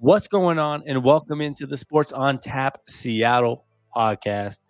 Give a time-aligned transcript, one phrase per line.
[0.00, 0.84] What's going on?
[0.86, 3.64] And welcome into the Sports on Tap Seattle
[3.96, 4.60] podcast.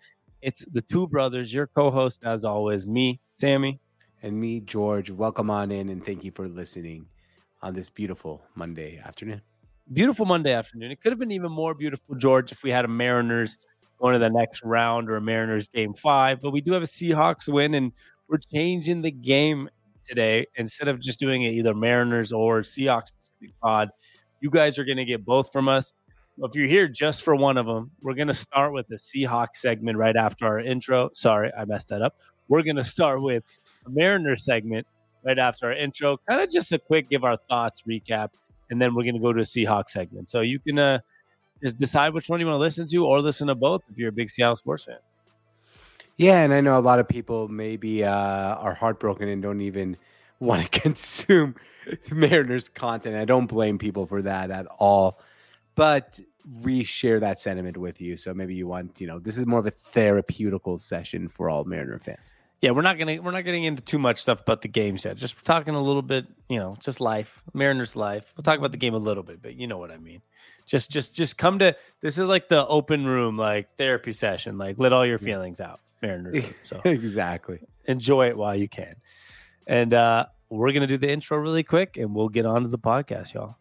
[0.40, 3.78] It's the two brothers, your co host, as always, me, Sammy.
[4.22, 5.10] And me, George.
[5.10, 7.04] Welcome on in and thank you for listening
[7.60, 9.42] on this beautiful Monday afternoon.
[9.92, 10.90] Beautiful Monday afternoon.
[10.90, 13.58] It could have been even more beautiful, George, if we had a Mariners
[14.00, 16.86] going to the next round or a Mariners game five, but we do have a
[16.86, 17.92] Seahawks win and
[18.28, 19.68] we're changing the game
[20.08, 20.46] today.
[20.56, 23.10] Instead of just doing it either Mariners or Seahawks
[23.62, 23.90] pod,
[24.40, 25.92] you guys are going to get both from us.
[26.40, 29.56] If you're here just for one of them, we're going to start with the Seahawks
[29.56, 31.10] segment right after our intro.
[31.12, 32.16] Sorry, I messed that up.
[32.48, 33.42] We're going to start with
[33.86, 34.86] a Mariner segment
[35.24, 36.16] right after our intro.
[36.28, 38.30] Kind of just a quick give our thoughts recap,
[38.70, 40.30] and then we're going to go to a Seahawks segment.
[40.30, 41.00] So you can uh,
[41.62, 44.10] just decide which one you want to listen to or listen to both if you're
[44.10, 44.98] a big Seattle sports fan.
[46.16, 49.96] Yeah, and I know a lot of people maybe uh, are heartbroken and don't even
[50.40, 51.54] want to consume
[52.12, 53.16] Mariners content.
[53.16, 55.20] I don't blame people for that at all.
[55.74, 56.20] But
[56.62, 58.16] we share that sentiment with you.
[58.16, 61.64] So maybe you want, you know, this is more of a therapeutical session for all
[61.64, 62.34] Mariner fans.
[62.60, 65.16] Yeah, we're not gonna we're not getting into too much stuff about the games yet.
[65.16, 68.32] Just talking a little bit, you know, just life, Mariners life.
[68.36, 70.22] We'll talk about the game a little bit, but you know what I mean.
[70.66, 74.58] Just just just come to this is like the open room, like therapy session.
[74.58, 75.24] Like let all your mm.
[75.24, 76.34] feelings out, Mariners.
[76.44, 76.54] Room.
[76.64, 78.96] So exactly, enjoy it while you can.
[79.68, 82.78] And uh we're gonna do the intro really quick, and we'll get on to the
[82.78, 83.56] podcast, y'all.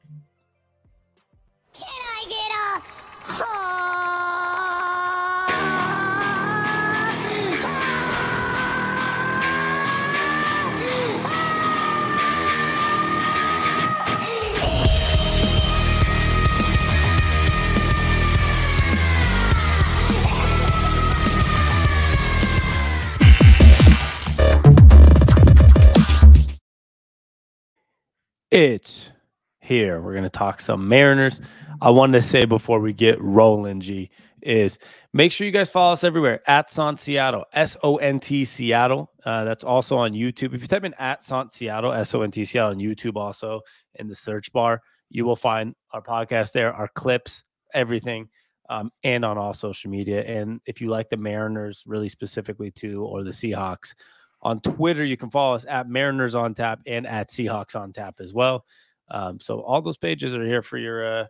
[28.52, 29.12] It's
[29.59, 30.02] here.
[30.02, 31.42] We're going to talk some Mariners.
[31.81, 34.09] I wanted to say before we get rolling, G,
[34.42, 34.80] is
[35.12, 39.12] make sure you guys follow us everywhere at Sant Seattle, S O N T Seattle.
[39.25, 40.53] Uh, that's also on YouTube.
[40.53, 43.59] If you type in at Sant Seattle, S O N T Seattle on YouTube, also
[43.96, 47.44] in the search bar, you will find our podcast there, our clips,
[47.74, 48.29] everything,
[48.69, 50.24] um, and on all social media.
[50.24, 53.94] And if you like the Mariners really specifically too, or the Seahawks,
[54.42, 58.16] on Twitter, you can follow us at Mariners on Tap and at Seahawks on Tap
[58.20, 58.66] as well.
[59.09, 61.25] Um, so all those pages are here for your uh,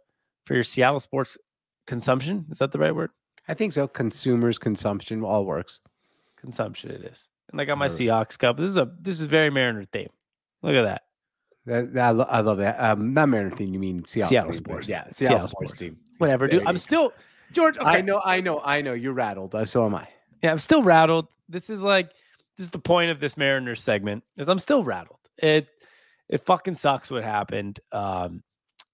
[0.46, 1.38] for your Seattle sports
[1.86, 2.46] consumption.
[2.52, 3.12] Is that the right word?
[3.48, 3.88] I think so.
[3.88, 5.82] Consumers consumption all works.
[6.38, 7.28] Consumption it is.
[7.52, 8.58] And I got my Seahawks cup.
[8.58, 10.10] This is a this is very Mariner theme.
[10.62, 11.04] Look at that.
[11.66, 12.80] That, that I, lo- I love that.
[12.80, 13.74] Um, not Mariner theme.
[13.74, 14.90] You mean Seattle, Seattle theme, sports?
[14.90, 15.72] Yeah, Seattle, Seattle, sports.
[15.74, 15.98] sports team.
[16.18, 16.64] Whatever, dude.
[16.66, 17.14] I'm still
[17.52, 17.78] George.
[17.78, 17.90] Okay.
[17.90, 18.94] I know, I know, I know.
[18.94, 19.56] You're rattled.
[19.56, 20.08] Uh, so am I.
[20.44, 21.28] Yeah, I'm still rattled.
[21.48, 22.12] This is like
[22.66, 25.20] is the point of this Mariners segment is I'm still rattled.
[25.38, 25.68] It
[26.30, 27.80] it fucking sucks what happened.
[27.92, 28.44] Um,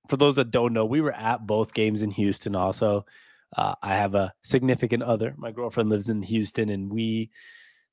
[0.07, 2.55] for those that don't know, we were at both games in Houston.
[2.55, 3.05] Also,
[3.55, 5.33] uh, I have a significant other.
[5.37, 7.31] My girlfriend lives in Houston, and we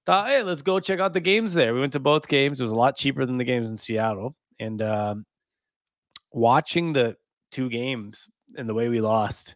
[0.07, 1.73] thought, hey, let's go check out the games there.
[1.73, 2.61] We went to both games.
[2.61, 5.27] It was a lot cheaper than the games in Seattle, and um,
[6.33, 7.17] watching the
[7.53, 9.55] two games and the way we lost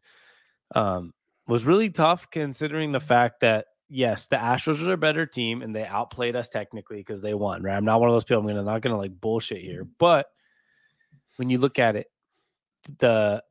[0.74, 1.12] um,
[1.46, 5.74] was really tough, considering the fact that yes, the Astros are a better team and
[5.74, 7.76] they outplayed us technically because they won, right?
[7.76, 8.40] I'm not one of those people.
[8.40, 10.26] I'm gonna not gonna like bullshit here, but
[11.36, 12.10] when you look at it,
[12.98, 13.42] the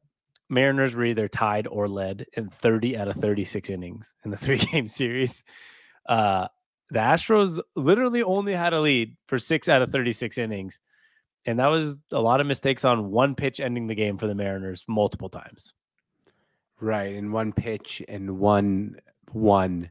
[0.49, 4.57] Mariners were either tied or led in 30 out of 36 innings in the three
[4.57, 5.43] game series.
[6.07, 6.47] Uh,
[6.89, 10.79] the Astros literally only had a lead for six out of 36 innings.
[11.45, 14.35] And that was a lot of mistakes on one pitch ending the game for the
[14.35, 15.73] Mariners multiple times.
[16.79, 17.15] Right.
[17.15, 18.97] And one pitch and one
[19.31, 19.89] one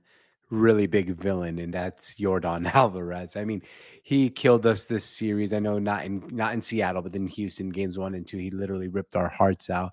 [0.52, 3.36] really big villain, and that's Yordan Alvarez.
[3.36, 3.62] I mean,
[4.02, 5.52] he killed us this series.
[5.52, 8.50] I know not in not in Seattle, but in Houston, games one and two, he
[8.50, 9.92] literally ripped our hearts out.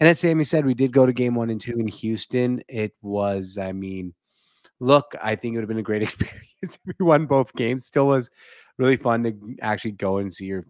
[0.00, 2.62] And as Sammy said, we did go to game one and two in Houston.
[2.68, 4.12] It was, I mean,
[4.80, 6.38] look, I think it would have been a great experience.
[6.62, 7.86] If we won both games.
[7.86, 8.30] Still was
[8.78, 10.66] really fun to actually go and see your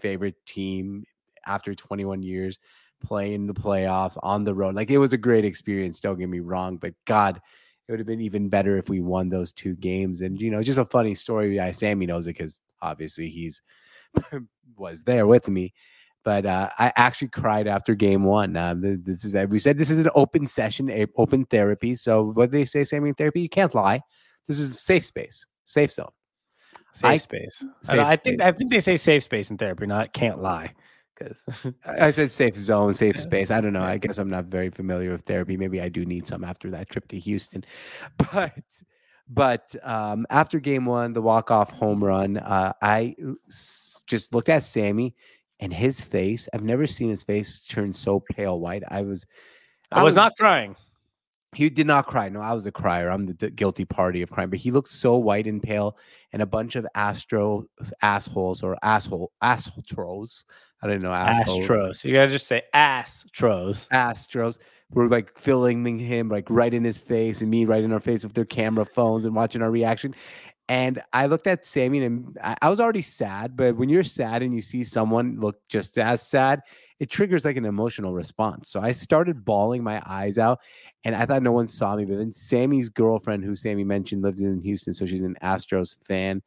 [0.00, 1.04] favorite team
[1.46, 2.58] after 21 years
[3.04, 4.74] play in the playoffs on the road.
[4.74, 6.00] Like it was a great experience.
[6.00, 7.40] Don't get me wrong, but God,
[7.88, 10.20] it would have been even better if we won those two games.
[10.20, 11.58] And you know, just a funny story.
[11.58, 13.62] I Sammy knows it because obviously he's
[14.76, 15.72] was there with me.
[16.24, 18.56] But uh, I actually cried after game one.
[18.56, 21.96] Um, this is we said this is an open session, open therapy.
[21.96, 24.00] So what they say, Sammy in therapy, you can't lie.
[24.46, 26.10] This is safe space, safe zone,
[26.92, 27.64] safe I, space.
[27.82, 30.72] Safe I, I think I think they say safe space in therapy, not can't lie
[31.22, 33.50] because I said safe zone, safe space.
[33.50, 33.82] I don't know.
[33.82, 35.56] I guess I'm not very familiar with therapy.
[35.56, 37.64] Maybe I do need some after that trip to Houston.
[38.32, 38.52] But
[39.28, 43.14] but um, after game one, the walk off home run, uh, I
[44.06, 45.14] just looked at Sammy
[45.62, 48.82] and his face, I've never seen his face turn so pale white.
[48.88, 49.26] I was
[49.92, 50.74] I, was, not crying.
[51.54, 52.28] He did not cry.
[52.28, 53.10] No, I was a crier.
[53.10, 54.48] I'm the d- guilty party of crime.
[54.48, 55.98] But he looked so white and pale,
[56.32, 57.66] and a bunch of Astro
[58.00, 60.44] assholes or asshole astros.
[60.82, 61.66] I don't know assholes.
[61.66, 62.04] Astros.
[62.04, 63.86] You gotta just say Astros.
[63.88, 64.58] Astros
[64.90, 68.24] were like filming him like right in his face and me right in our face
[68.24, 70.14] with their camera phones and watching our reaction.
[70.68, 74.54] And I looked at Sammy and I was already sad, but when you're sad and
[74.54, 76.62] you see someone look just as sad,
[77.02, 78.70] it triggers like an emotional response.
[78.70, 80.60] So I started bawling my eyes out
[81.02, 82.04] and I thought no one saw me.
[82.04, 84.94] But then Sammy's girlfriend, who Sammy mentioned, lives in Houston.
[84.94, 86.42] So she's an Astros fan.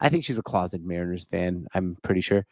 [0.00, 1.68] I think she's a closet Mariners fan.
[1.72, 2.44] I'm pretty sure.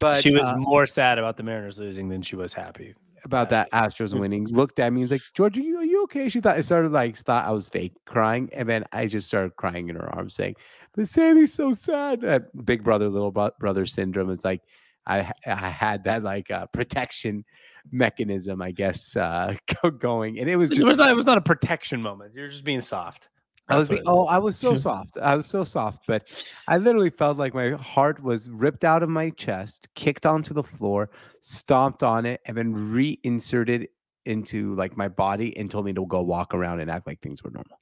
[0.00, 2.94] But she was uh, more sad about the Mariners losing than she was happy.
[3.26, 6.04] about that Astros winning, looked at me, and was like, George, are you, are you
[6.04, 6.30] okay?
[6.30, 8.48] She thought, I started like, thought I was fake crying.
[8.54, 10.54] And then I just started crying in her arms, saying,
[10.94, 12.22] But Sammy's so sad.
[12.22, 14.62] That big brother, little bro- brother syndrome is like,
[15.06, 17.44] I, I had that like uh, protection
[17.90, 19.54] mechanism, I guess, uh,
[19.98, 20.38] going.
[20.38, 22.32] And it was It just, was, not, it was not a protection moment.
[22.34, 23.28] You're just being soft.
[23.68, 25.16] I was being, oh, I was so soft.
[25.16, 26.30] I was so soft, but
[26.68, 30.62] I literally felt like my heart was ripped out of my chest, kicked onto the
[30.62, 31.10] floor,
[31.40, 33.88] stomped on it, and then reinserted
[34.26, 37.42] into like my body and told me to go walk around and act like things
[37.42, 37.78] were normal.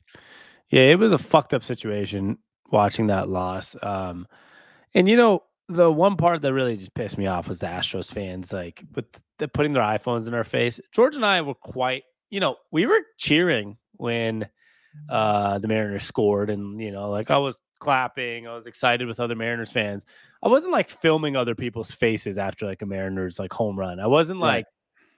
[0.70, 2.38] Yeah, it was a fucked up situation
[2.70, 3.76] watching that loss.
[3.82, 4.26] Um,
[4.94, 5.42] and you know,
[5.72, 9.06] the one part that really just pissed me off was the Astros fans, like with
[9.38, 10.80] the putting their iPhones in our face.
[10.92, 14.48] George and I were quite, you know, we were cheering when
[15.08, 19.18] uh the Mariners scored, and you know, like I was clapping, I was excited with
[19.20, 20.04] other Mariners fans.
[20.42, 23.98] I wasn't like filming other people's faces after like a Mariners like home run.
[24.00, 24.56] I wasn't Right.
[24.58, 24.66] like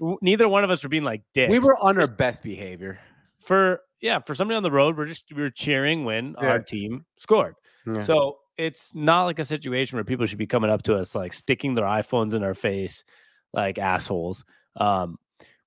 [0.00, 1.50] w- neither one of us were being like dicks.
[1.50, 2.98] We were on our best behavior.
[3.44, 6.48] for yeah, for somebody on the road, we're just we were cheering when Yeah.
[6.48, 7.54] our team scored.
[7.86, 7.98] Yeah.
[7.98, 11.32] So it's not like a situation where people should be coming up to us like
[11.32, 13.04] sticking their iPhones in our face
[13.52, 14.44] like assholes.
[14.76, 15.18] Um,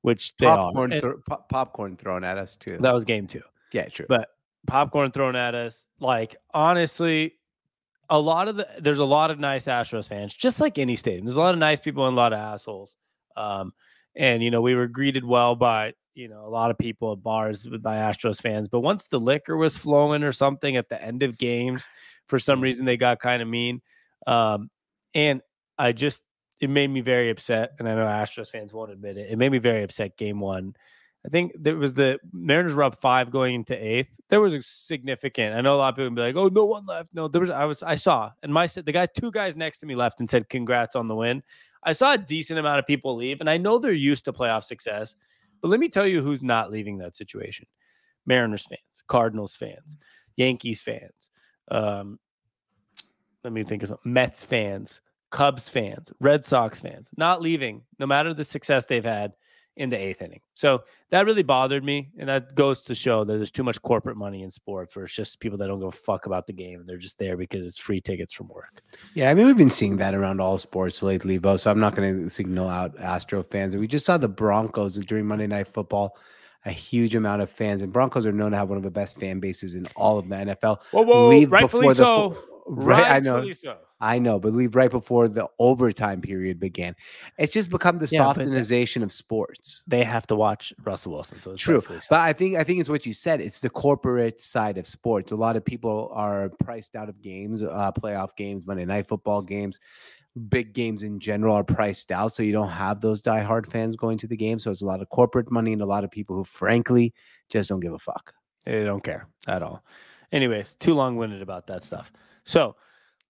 [0.02, 0.96] which they popcorn, are.
[0.96, 2.78] And thro- pop- popcorn thrown at us too.
[2.80, 3.42] that was game two.
[3.74, 4.06] yeah, true.
[4.08, 4.30] But
[4.66, 5.86] popcorn thrown at us.
[6.00, 7.34] Like honestly,
[8.10, 11.26] a lot of the there's a lot of nice Astros fans, just like any stadium.
[11.26, 12.96] There's a lot of nice people and a lot of assholes.
[13.36, 13.74] Um,
[14.18, 17.24] and you know, we were greeted well by you know a lot of people at
[17.24, 18.68] bars by Astros fans.
[18.68, 21.88] But once the liquor was flowing or something at the end of games,
[22.28, 23.82] for some reason they got kind of mean.
[24.26, 24.70] Um,
[25.14, 25.42] and
[25.78, 26.24] I just
[26.60, 27.74] it made me very upset.
[27.80, 29.32] And I know Astros fans won't admit it.
[29.32, 30.18] It made me very upset.
[30.18, 30.76] Game one.
[31.26, 34.18] I think there was the Mariners were up five going into eighth.
[34.30, 35.56] There was a significant.
[35.56, 37.42] I know a lot of people would be like, "Oh, no one left." No, there
[37.42, 37.50] was.
[37.50, 37.84] I was.
[37.84, 40.96] I saw, and my the guy, two guys next to me left and said, "Congrats
[40.96, 41.44] on the win."
[41.88, 44.66] I saw a decent amount of people leave, and I know they're used to playoff
[44.66, 45.16] success.
[45.62, 47.66] But let me tell you, who's not leaving that situation:
[48.26, 49.98] Mariners fans, Cardinals fans,
[50.36, 51.32] Yankees fans.
[51.72, 52.20] Um,
[53.46, 55.02] let me think of some Mets fans,
[55.32, 59.32] Cubs fans, Red Sox fans, not leaving, no matter the success they've had
[59.78, 60.42] in the eighth inning.
[60.56, 62.10] So that really bothered me.
[62.18, 65.14] And that goes to show that there's too much corporate money in sports where it's
[65.14, 66.80] just people that don't give a fuck about the game.
[66.80, 68.82] And they're just there because it's free tickets from work.
[69.14, 71.58] Yeah, I mean, we've been seeing that around all sports lately, Vo.
[71.58, 73.78] So I'm not going to signal out Astro fans.
[73.78, 76.18] We just saw the Broncos during Monday Night Football,
[76.66, 77.84] a huge amount of fans.
[77.84, 80.28] And Broncos are known to have one of the best fan bases in all of
[80.28, 80.84] the NFL.
[80.92, 82.38] Whoa, Leave rightfully so.
[82.66, 83.50] right, I know.
[83.52, 83.78] So.
[84.00, 86.96] I know, but leave right before the overtime period began.
[87.38, 89.84] It's just become the Yeah, softenization of sports.
[89.88, 91.42] They have to watch Russell Wilson.
[91.42, 93.42] So it's True, but I think I think it's what you said.
[93.42, 95.32] It's the corporate side of sports.
[95.32, 99.42] A lot of people are priced out of games, uh, playoff games, Monday night football
[99.42, 99.80] games,
[100.50, 102.34] big games in general are priced out.
[102.34, 104.60] So you don't have those diehard fans going to the game.
[104.60, 107.14] So it's a lot of corporate money and a lot of people who, frankly,
[107.50, 108.34] just don't give a fuck.
[108.66, 109.84] They don't care at all.
[110.32, 112.12] Anyways, too long winded about that stuff.
[112.44, 112.76] So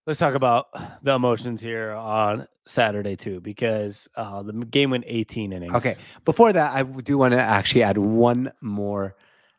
[0.07, 0.67] let's talk about
[1.03, 5.75] the emotions here on Saturday too, because uh, the game went 18 innings.
[5.75, 5.95] Okay.
[6.25, 9.15] Before that, I do want to actually add one more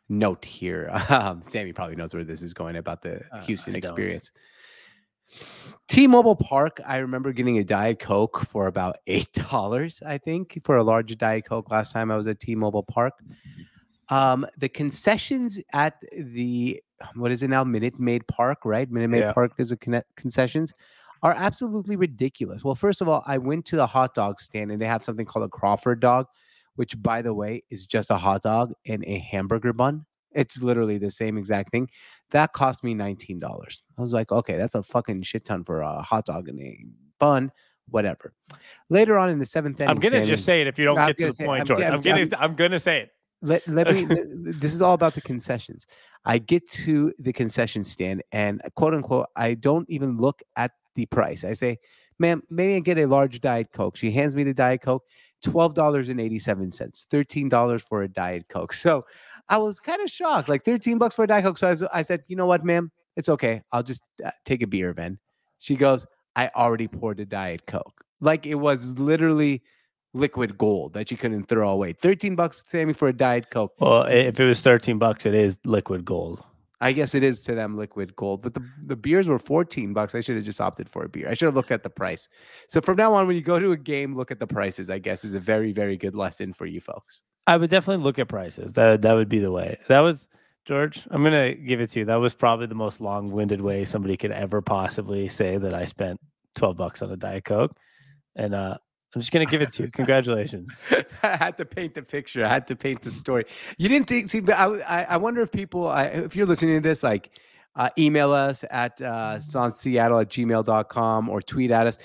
[0.09, 0.91] note here.
[1.09, 3.89] Um, Sammy probably knows where this is going about the Uh, Houston I don't.
[3.89, 4.31] experience.
[5.87, 10.77] T-Mobile Park, I remember getting a Diet Coke for about eight dollars, I think, for
[10.77, 13.13] a large Diet Coke last time I was at T-Mobile Park.
[14.09, 16.81] Um, the concessions at the
[17.15, 18.89] what is it now, Minute Maid Park, right?
[18.89, 19.33] Minute Maid Yeah.
[19.33, 20.73] Park is a conne- concessions
[21.23, 22.63] are absolutely ridiculous.
[22.63, 25.25] Well, first of all, I went to the hot dog stand and they have something
[25.25, 26.27] called a Crawford dog,
[26.75, 30.05] which, by the way, is just a hot dog and a hamburger bun.
[30.31, 31.89] It's literally the same exact thing.
[32.31, 33.41] That cost me $19.
[33.97, 36.77] I was like, okay, that's a fucking shit ton for a hot dog and a
[37.19, 37.51] bun,
[37.89, 38.33] whatever.
[38.89, 40.97] Later on in the seventh inning, I'm gonna Sammy- just say it if you don't
[40.99, 41.47] I'm get to the say it.
[41.47, 43.09] point, I'm I'm, I'm- gonna I'm gonna say it.
[43.41, 44.07] let, let me th-
[44.43, 45.87] th- this is all about the concessions
[46.29, 51.05] i get to the concession stand and quote unquote i don't even look at the
[51.07, 51.77] price i say
[52.19, 53.95] ma'am, maybe I get a large Diet Coke.
[53.95, 55.03] She hands me the Diet Coke,
[55.45, 58.73] $12.87, $13 for a Diet Coke.
[58.73, 59.03] So
[59.47, 61.57] I was kind of shocked, like 13 bucks for a Diet Coke.
[61.57, 63.61] So I, was, I said, you know what, ma'am, it's okay.
[63.71, 65.17] I'll just uh, take a beer, then.
[65.59, 66.05] She goes,
[66.35, 68.03] I already poured a Diet Coke.
[68.21, 69.61] Like it was literally
[70.13, 71.93] liquid gold that you couldn't throw away.
[71.93, 73.73] 13 bucks, Sammy, for a Diet Coke.
[73.79, 76.43] Well, if it was 13 bucks, it is liquid gold.
[76.81, 80.15] I guess it is to them liquid gold, but the, the beers were 14 bucks.
[80.15, 81.27] I should have just opted for a beer.
[81.29, 82.29] I should have looked at the price.
[82.69, 84.97] So from now on, when you go to a game, look at the prices, I
[84.97, 87.21] guess is a very, very good lesson for you folks.
[87.47, 88.73] I would definitely look at prices.
[88.73, 89.77] That that would be the way.
[89.89, 90.29] That was
[90.65, 91.05] George.
[91.09, 92.05] I'm gonna give it to you.
[92.05, 96.19] That was probably the most long-winded way somebody could ever possibly say that I spent
[96.55, 97.75] 12 bucks on a Diet Coke.
[98.35, 98.77] And uh
[99.15, 99.91] I'm just gonna give it to you.
[99.93, 100.71] Congratulations.
[101.23, 102.45] I had to paint the picture.
[102.45, 103.45] I had to paint the story.
[103.77, 104.29] You didn't think.
[104.29, 107.31] See, but I, I wonder if people, I, if you're listening to this, like,
[107.75, 111.97] uh, email us at uh, Seattle at gmail.com or tweet at us.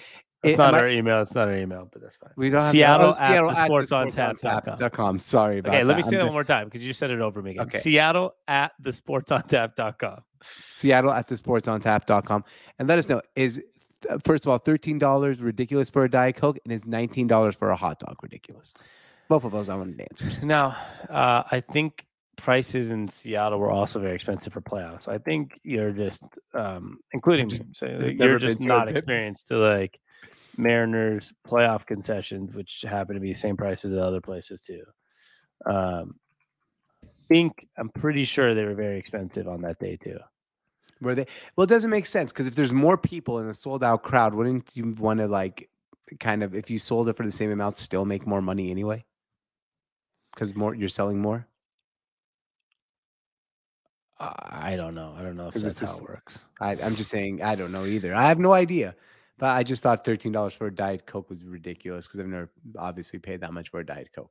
[0.44, 1.22] It's not our I, email.
[1.22, 2.30] It's not our email, but that's fine.
[2.36, 4.36] We don't have Seattle, oh, Seattle at, the sports on tap.
[4.76, 5.18] Dot com.
[5.18, 5.86] Sorry about okay, that.
[5.86, 7.62] let me say that one more time because you just said it over me again.
[7.66, 7.78] Okay.
[7.78, 10.20] Seattle at the sports on tap.com.
[10.42, 12.44] Seattle at the sports on tap.com.
[12.78, 13.62] And let us know is
[14.24, 17.70] first of all, thirteen dollars ridiculous for a diet coke, and is nineteen dollars for
[17.70, 18.74] a hot dog ridiculous.
[19.28, 20.42] Both of those I wanted answers.
[20.42, 20.76] Now,
[21.08, 22.04] uh, I think
[22.36, 25.08] prices in Seattle were also very expensive for playoffs.
[25.08, 29.98] I think you're just, um, including just, so you're just not experienced to like
[30.56, 34.82] Mariners playoff concessions, which happen to be the same prices at other places too.
[35.64, 36.16] Um,
[37.04, 40.18] I think I'm pretty sure they were very expensive on that day too.
[41.00, 41.26] Were they?
[41.56, 44.34] Well, it doesn't make sense because if there's more people in a sold out crowd,
[44.34, 45.68] wouldn't you want to like
[46.20, 49.04] kind of if you sold it for the same amount, still make more money anyway?
[50.34, 51.46] Because more you're selling more.
[54.20, 55.14] I don't know.
[55.18, 56.38] I don't know if that's just, how it works.
[56.60, 58.14] I, I'm just saying I don't know either.
[58.14, 58.94] I have no idea.
[59.38, 62.50] But I just thought thirteen dollars for a diet coke was ridiculous because I've never
[62.78, 64.30] obviously paid that much for a diet coke.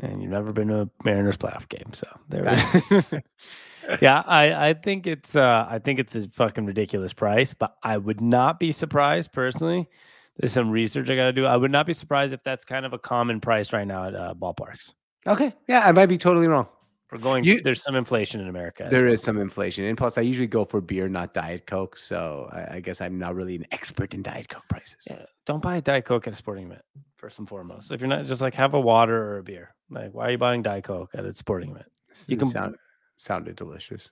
[0.00, 2.44] And you've never been to a Mariners playoff game, so there.
[2.46, 3.22] it is.
[4.02, 7.96] yeah, I I think it's uh I think it's a fucking ridiculous price, but I
[7.96, 9.88] would not be surprised personally.
[10.36, 11.46] There's some research I got to do.
[11.46, 14.14] I would not be surprised if that's kind of a common price right now at
[14.16, 14.94] uh, ballparks.
[15.26, 16.68] Okay, yeah, I might be totally wrong.
[17.14, 17.44] We're going.
[17.44, 18.88] You, there's some inflation in America.
[18.90, 19.12] There well.
[19.12, 21.96] is some inflation, and plus, I usually go for beer, not Diet Coke.
[21.96, 25.06] So I, I, guess I'm not really an expert in Diet Coke prices.
[25.08, 26.82] Yeah, don't buy a Diet Coke at a sporting event.
[27.14, 29.76] First and foremost, if you're not just like have a water or a beer.
[29.90, 31.86] Like, why are you buying Diet Coke at a sporting event?
[32.26, 32.74] You can sound
[33.14, 34.10] sounded delicious.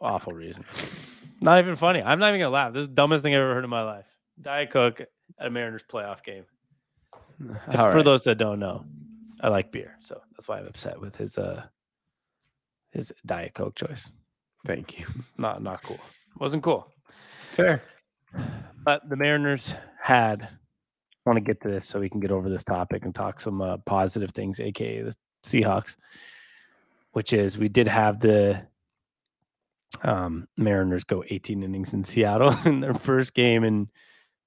[0.00, 0.64] awful reason.
[1.40, 2.02] Not even funny.
[2.02, 2.72] I'm not even gonna laugh.
[2.72, 4.06] This is the dumbest thing I've ever heard in my life.
[4.40, 6.46] Diet Coke at a Mariners playoff game.
[7.38, 8.04] for right.
[8.04, 8.84] those that don't know,
[9.42, 11.64] I like beer, so that's why I'm upset with his uh
[12.92, 14.10] his Diet Coke choice.
[14.64, 15.06] Thank you.
[15.38, 15.98] Not not cool.
[16.38, 16.86] Wasn't cool.
[17.52, 17.82] Fair.
[18.84, 22.48] But the Mariners had I want to get to this so we can get over
[22.48, 25.96] this topic and talk some uh, positive things, aka the Seahawks,
[27.12, 28.62] which is we did have the
[30.02, 33.88] um, Mariners go 18 innings in Seattle in their first game in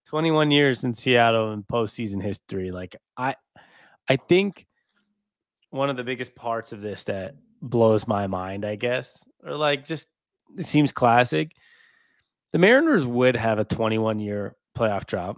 [0.08, 2.72] 21 years in Seattle in postseason history.
[2.72, 3.36] Like I,
[4.10, 4.66] I think
[5.76, 9.86] one of the biggest parts of this that blows my mind, I guess, or like
[9.86, 10.08] just
[10.58, 11.52] it seems classic.
[12.52, 15.38] The Mariners would have a 21 year playoff drought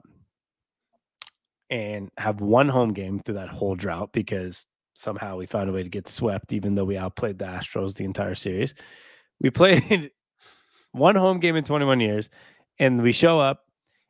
[1.70, 5.84] and have one home game through that whole drought because somehow we found a way
[5.84, 8.76] to get swept, even though we outplayed the Astros the entire series.
[9.42, 10.12] We played
[10.92, 12.30] one home game in 21 years,
[12.80, 13.64] and we show up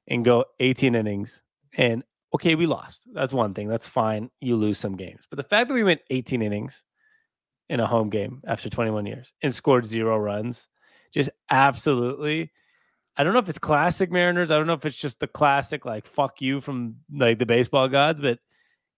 [0.07, 1.41] and go 18 innings
[1.77, 2.03] and
[2.33, 3.01] okay, we lost.
[3.13, 3.67] That's one thing.
[3.67, 4.29] That's fine.
[4.41, 5.25] You lose some games.
[5.29, 6.83] But the fact that we went 18 innings
[7.69, 10.67] in a home game after 21 years and scored zero runs,
[11.13, 12.51] just absolutely.
[13.15, 14.51] I don't know if it's classic Mariners.
[14.51, 17.87] I don't know if it's just the classic, like, fuck you from like the baseball
[17.87, 18.39] gods, but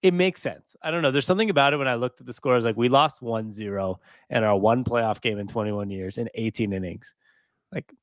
[0.01, 0.75] it makes sense.
[0.81, 1.11] I don't know.
[1.11, 3.99] There's something about it when I looked at the scores, like, we lost 1 0
[4.29, 7.15] in our one playoff game in 21 years in 18 innings.
[7.71, 7.93] Like,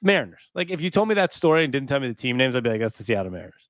[0.00, 0.42] Mariners.
[0.54, 2.62] Like, if you told me that story and didn't tell me the team names, I'd
[2.62, 3.68] be like, that's the Seattle Mariners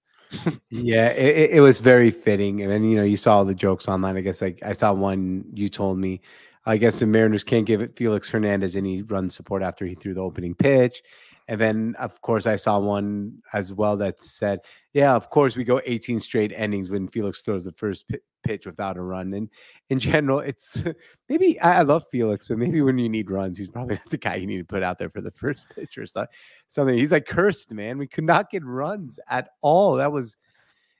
[0.70, 2.62] yeah, it, it, was very fitting.
[2.62, 4.16] And then, you know, you saw the jokes online.
[4.16, 6.20] I guess like I saw one you told me.
[6.64, 10.14] I guess the Mariners can't give it Felix Hernandez any run support after he threw
[10.14, 11.02] the opening pitch.
[11.48, 14.60] And then, of course, I saw one as well that said,
[14.92, 18.66] "Yeah, of course, we go 18 straight innings when Felix throws the first p- pitch
[18.66, 19.50] without a run." And
[19.90, 20.84] in general, it's
[21.28, 24.18] maybe I, I, love Felix, but maybe when you need runs, he's probably not the
[24.18, 26.98] guy you need to put out there for the first pitch or something.
[26.98, 27.98] He's like cursed, man.
[27.98, 29.96] We could not get runs at all.
[29.96, 30.36] That was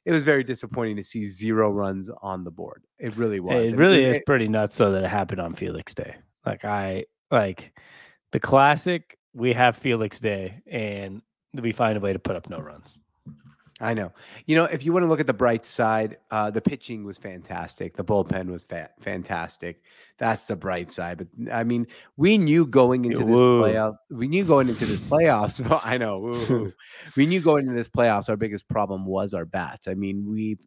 [0.05, 2.83] it was very disappointing to see zero runs on the board.
[2.99, 3.69] It really was.
[3.69, 6.17] It really it was, is pretty nuts, though, that it happened on Felix Day.
[6.45, 7.73] Like I like
[8.33, 11.23] the classic we have Felix Day and
[11.55, 12.99] we find a way to put up no runs.
[13.83, 14.13] I know.
[14.47, 17.19] You know, if you want to look at the bright side, uh, the pitching was
[17.19, 17.97] fantastic.
[17.97, 19.83] The bullpen was fa- fantastic.
[20.19, 21.19] That's the bright side.
[21.19, 23.61] But I mean, we knew going into this Woo.
[23.61, 25.81] playoff, we knew going into this playoffs.
[25.85, 26.33] I know.
[27.17, 29.89] we knew going into this playoffs, our biggest problem was our bats.
[29.89, 30.59] I mean, we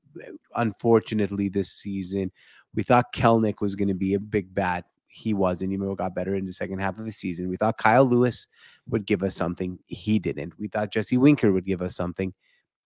[0.53, 2.33] unfortunately this season,
[2.73, 4.85] we thought Kelenic was going to be a big bat.
[5.15, 5.71] He wasn't.
[5.71, 7.47] Even got better in the second half of the season.
[7.47, 8.47] We thought Kyle Lewis
[8.89, 9.79] would give us something.
[9.87, 10.59] He didn't.
[10.59, 12.33] We thought Jesse Winker would give us something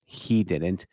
[0.06, 0.86] he didn't.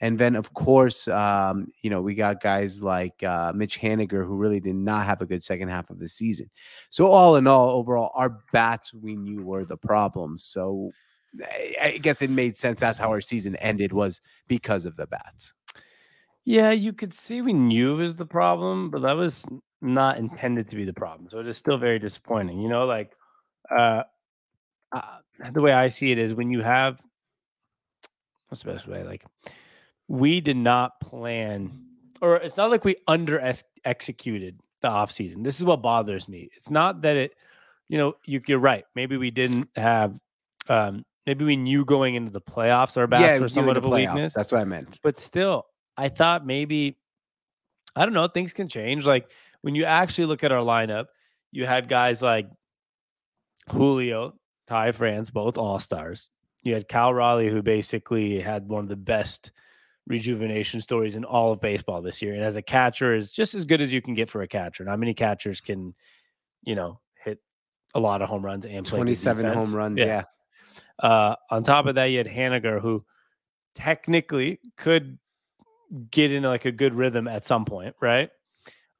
[0.00, 4.36] And then, of course, um, you know, we got guys like uh, Mitch Haniger who
[4.36, 6.48] really did not have a good second half of the season.
[6.90, 10.38] So, all in all, overall, our bats we knew were the problem.
[10.38, 10.90] So,
[11.82, 12.78] I guess it made sense.
[12.78, 15.54] That's how our season ended was because of the bats.
[16.44, 19.44] Yeah, you could see we knew was the problem, but that was
[19.84, 21.28] not intended to be the problem.
[21.28, 22.60] So it is still very disappointing.
[22.60, 23.12] You know, like
[23.70, 24.02] uh,
[24.92, 25.18] uh
[25.52, 27.00] the way I see it is when you have
[28.48, 29.02] what's the best way?
[29.02, 29.24] Like
[30.08, 31.86] we did not plan,
[32.20, 33.40] or it's not like we under
[33.84, 35.42] executed the offseason.
[35.42, 36.48] This is what bothers me.
[36.56, 37.34] It's not that it,
[37.88, 38.84] you know, you, you're right.
[38.94, 40.18] Maybe we didn't have,
[40.68, 43.88] um, maybe we knew going into the playoffs our bats were we somewhat of a
[43.88, 44.14] playoffs.
[44.14, 45.00] weakness That's what I meant.
[45.02, 46.96] but still, I thought maybe
[47.96, 49.06] I don't know, things can change.
[49.06, 49.30] Like
[49.62, 51.06] when you actually look at our lineup,
[51.52, 52.48] you had guys like
[53.70, 54.34] Julio,
[54.66, 56.28] Ty France, both all stars.
[56.62, 59.52] You had Cal Raleigh, who basically had one of the best
[60.06, 62.34] rejuvenation stories in all of baseball this year.
[62.34, 64.84] And as a catcher, is just as good as you can get for a catcher.
[64.84, 65.94] Not many catchers can,
[66.62, 67.38] you know, hit
[67.94, 69.98] a lot of home runs and play 27 home runs.
[69.98, 70.06] Yeah.
[70.06, 70.24] Yeah.
[70.98, 73.04] Uh, on top of that, you had Haniger, who
[73.74, 75.18] technically could
[76.10, 78.30] get into like a good rhythm at some point, right?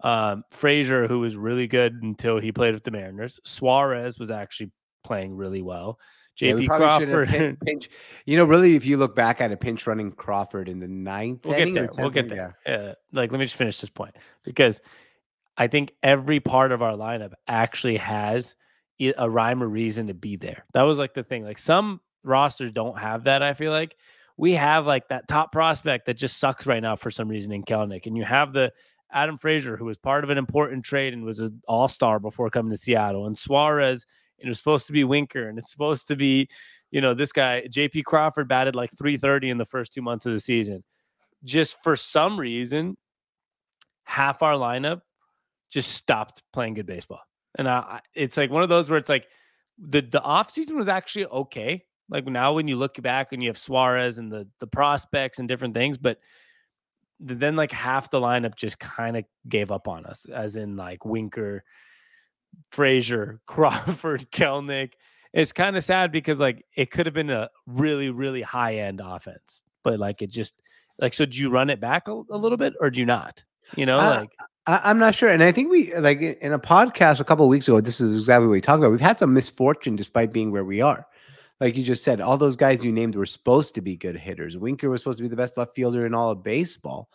[0.03, 3.41] Um, Frazier, who was really good until he played with the Mariners.
[3.45, 4.71] Suarez was actually
[5.03, 5.99] playing really well.
[6.41, 7.29] Yeah, we JP probably Crawford.
[7.29, 7.89] pin- pinch.
[8.27, 11.45] You know, really, if you look back at a pinch running Crawford in the ninth,
[11.45, 11.89] we'll get there.
[11.97, 12.59] We'll get there.
[12.67, 14.81] Uh, like, let me just finish this point because
[15.57, 18.57] I think every part of our lineup actually has
[19.17, 20.65] a rhyme or reason to be there.
[20.75, 21.45] That was like the thing.
[21.45, 23.43] Like some rosters don't have that.
[23.43, 23.97] I feel like
[24.37, 27.63] we have like that top prospect that just sucks right now for some reason in
[27.63, 28.73] Kelenic, and you have the
[29.13, 32.51] Adam Frazier who was part of an important trade and was an all star before
[32.51, 34.07] coming to Seattle, and Suarez.
[34.41, 36.49] And it was supposed to be Winker, and it's supposed to be,
[36.91, 38.03] you know, this guy J.P.
[38.03, 40.83] Crawford batted like 330 in the first two months of the season.
[41.45, 42.97] Just for some reason,
[44.05, 45.03] half our lineup
[45.71, 47.21] just stopped playing good baseball.
[47.57, 49.29] And I, it's like one of those where it's like
[49.79, 51.85] the the off season was actually okay.
[52.09, 55.49] Like now when you look back and you have Suarez and the the prospects and
[55.49, 56.19] different things, but
[57.21, 61.05] then like half the lineup just kind of gave up on us, as in like
[61.05, 61.65] Winker,
[62.71, 64.93] Frazier, Crawford, Kelenic.
[65.33, 69.01] It's kind of sad because like it could have been a really, really high end
[69.03, 70.63] offense, but like it just
[70.99, 71.27] like so.
[71.27, 73.43] Do you run it back a, a little bit or do you not?
[73.77, 74.31] You know, Uh, like
[74.67, 75.29] I, I'm not sure.
[75.29, 78.01] And I think we like in in a podcast a couple of weeks ago, this
[78.01, 78.91] is exactly what we talked about.
[78.91, 81.07] We've had some misfortune despite being where we are.
[81.61, 84.59] Like you just said, all those guys you named were supposed to be good hitters.
[84.59, 87.09] Winker was supposed to be the best left fielder in all of baseball.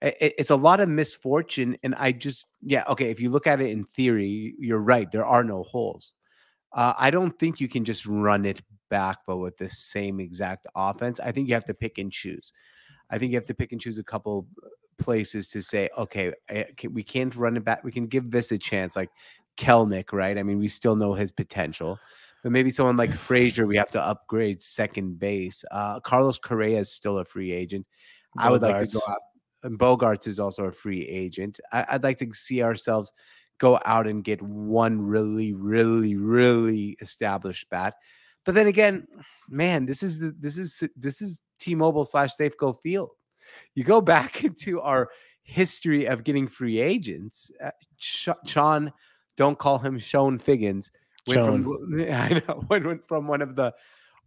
[0.00, 1.76] It's a lot of misfortune.
[1.82, 3.10] And I just, yeah, okay.
[3.10, 5.10] If you look at it in theory, you're right.
[5.12, 6.14] There are no holes.
[6.72, 10.66] Uh, I don't think you can just run it back, but with the same exact
[10.74, 11.20] offense.
[11.20, 12.52] I think you have to pick and choose.
[13.10, 14.46] I think you have to pick and choose a couple
[14.98, 16.32] places to say, okay,
[16.90, 17.84] we can't run it back.
[17.84, 19.10] We can give this a chance, like
[19.56, 20.38] Kelenic, right?
[20.38, 21.98] I mean, we still know his potential,
[22.42, 25.64] but maybe someone like Frazier, we have to upgrade second base.
[25.70, 27.86] Uh, Carlos Correa is still a free agent.
[28.36, 29.20] I would like to go out.
[29.62, 31.60] And Bogaerts is also a free agent.
[31.72, 33.12] I, I'd like to see ourselves
[33.58, 37.94] go out and get one really, really, really established bat.
[38.44, 39.06] But then again,
[39.48, 43.10] man, this is the, this is this is T-Mobile slash Safeco Field.
[43.76, 45.10] You go back into our
[45.44, 47.52] history of getting free agents.
[47.62, 48.92] Uh, Sean,
[49.36, 50.90] don't call him Chone Figgins.
[51.26, 53.74] Went from I know went, went from one of the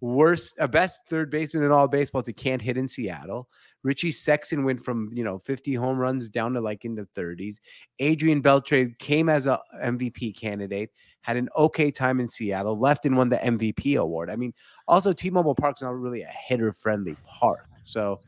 [0.02, 3.50] worst, uh, best third baseman in all baseball to can't hit in Seattle.
[3.84, 7.58] Richie Sexson went from you know 50 home runs down to like in the 30s.
[8.00, 13.16] Adrian Beltre came as a MVP candidate, had an okay time in Seattle, left and
[13.18, 14.30] won the MVP award.
[14.30, 14.54] I mean,
[14.88, 18.20] also T-Mobile Park's not really a hitter-friendly park, so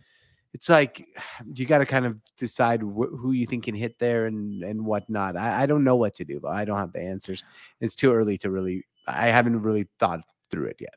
[0.54, 1.08] it's like
[1.54, 4.86] you got to kind of decide wh- who you think can hit there and and
[4.86, 5.36] whatnot.
[5.36, 6.42] I, I don't know what to do.
[6.48, 7.44] I don't have the answers.
[7.80, 8.86] It's too early to really.
[9.08, 10.96] I haven't really thought through it yet.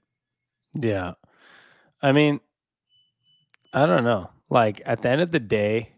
[0.74, 1.12] Yeah.
[2.02, 2.40] I mean,
[3.72, 4.30] I don't know.
[4.48, 5.92] Like at the end of the day,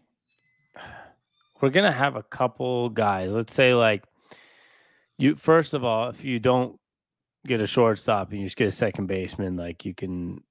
[1.61, 3.31] we're to have a couple guys.
[3.31, 4.03] Let's say like
[5.17, 6.79] you first of all, if you don't
[7.45, 10.43] get a shortstop and you just get a second baseman, like you can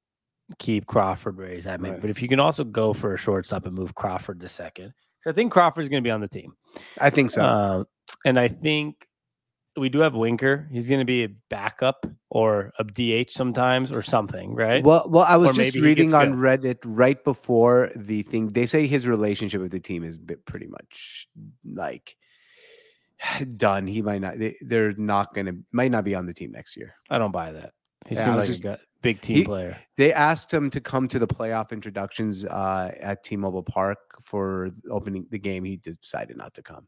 [0.59, 1.81] keep Crawford where he's at.
[1.81, 1.93] Maybe.
[1.93, 2.01] Right.
[2.01, 5.31] But if you can also go for a shortstop and move Crawford to second, so
[5.31, 6.55] I think Crawford's going to be on the team.
[7.01, 7.45] I think so.
[7.45, 7.87] Um,
[8.25, 9.07] and I think
[9.77, 10.69] we do have Winker.
[10.73, 14.83] He's going to be a backup or a DH sometimes or something, right?
[14.85, 18.49] Well, well, I was Or just reading on Reddit right before the thing.
[18.49, 21.29] They say his relationship with the team is pretty much
[21.65, 22.17] like
[23.57, 23.87] done.
[23.87, 24.39] He might not.
[24.39, 25.53] They, they're not gonna.
[25.73, 26.95] Might not be on the team next year.
[27.09, 27.73] I don't buy that.
[28.09, 29.77] He Yeah, seems like just- a big team he- player.
[29.97, 35.27] They asked him to come to the playoff introductions uh, at T-Mobile Park for opening
[35.31, 35.65] the game.
[35.65, 36.87] He decided not to come.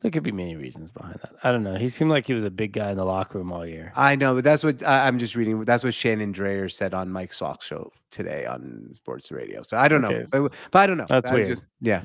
[0.00, 1.32] There could be many reasons behind that.
[1.42, 1.74] I don't know.
[1.74, 3.92] He seemed like he was a big guy in the locker room all year.
[3.96, 5.60] I know, but that's what I, I'm just reading.
[5.62, 9.60] That's what Shannon Drayer said on Mike Salk show today on Sports Radio.
[9.62, 11.06] So I don't know, but, but I don't know.
[11.08, 11.48] That's weird.
[11.48, 12.02] Just, yeah.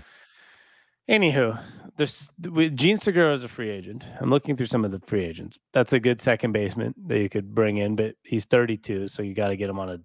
[1.10, 1.60] Anywho,
[1.98, 2.32] there's
[2.76, 4.06] Jean Segura is a free agent.
[4.20, 5.60] I'm looking through some of the free agents.
[5.74, 9.34] That's a good second baseman that you could bring in, but he's 32, so you
[9.34, 10.00] got to get him on a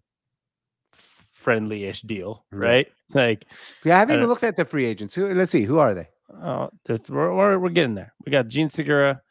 [1.32, 2.68] friendly-ish deal, Right.
[2.68, 2.88] right?
[3.14, 3.46] Like,
[3.84, 5.14] Yeah, I haven't I even looked at the free agents.
[5.14, 5.32] Who?
[5.32, 5.62] Let's see.
[5.62, 6.08] Who are they?
[6.42, 8.12] oh, this, we're, we're we're getting there.
[8.26, 9.22] We got Jean Segura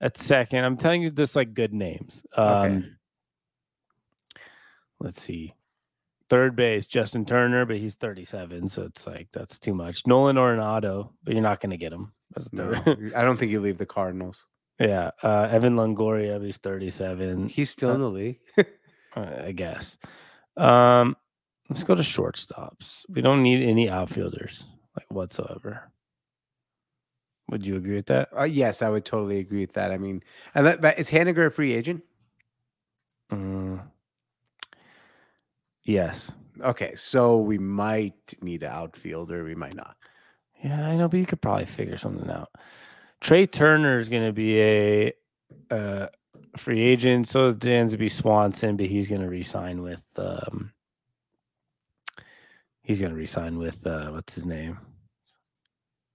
[0.00, 0.64] at second.
[0.64, 2.22] I'm telling you, just like good names.
[2.36, 2.86] Um, Okay.
[5.00, 5.54] Let's see.
[6.34, 10.04] Third base, Justin Turner, but he's 37, so it's like that's too much.
[10.04, 12.12] Nolan Arenado, but you're not going to get him.
[12.50, 12.72] No.
[13.14, 14.44] I don't think you leave the Cardinals.
[14.80, 17.48] Yeah, uh, Evan Longoria, he's 37.
[17.50, 18.40] He's still in the league.
[18.58, 18.64] uh,
[19.44, 19.96] I guess.
[20.56, 21.16] Um,
[21.70, 23.04] let's go to shortstops.
[23.08, 24.66] We don't need any outfielders
[24.96, 25.88] like whatsoever.
[27.48, 28.30] Would you agree with that?
[28.36, 29.92] Uh, yes, I would totally agree with that.
[29.92, 30.20] I mean,
[30.56, 32.02] and that, but is Haniger a free agent?
[33.30, 33.82] Mm.
[35.84, 36.32] Yes.
[36.60, 39.44] Okay, so we might need an outfielder.
[39.44, 39.96] We might not.
[40.62, 42.50] Yeah, I know, but you could probably figure something out.
[43.20, 45.12] Trea Turner is going to be a
[45.70, 46.06] uh,
[46.56, 47.28] free agent.
[47.28, 50.06] So is Dansby Swanson, but he's going to resign with.
[50.16, 50.72] Um,
[52.82, 54.78] he's going to resign with uh, what's his name?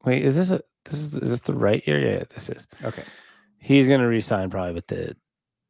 [0.05, 1.99] Wait, is this a this is is this the right year?
[1.99, 2.67] Yeah, this is.
[2.83, 3.03] Okay.
[3.59, 5.15] He's going to resign probably with the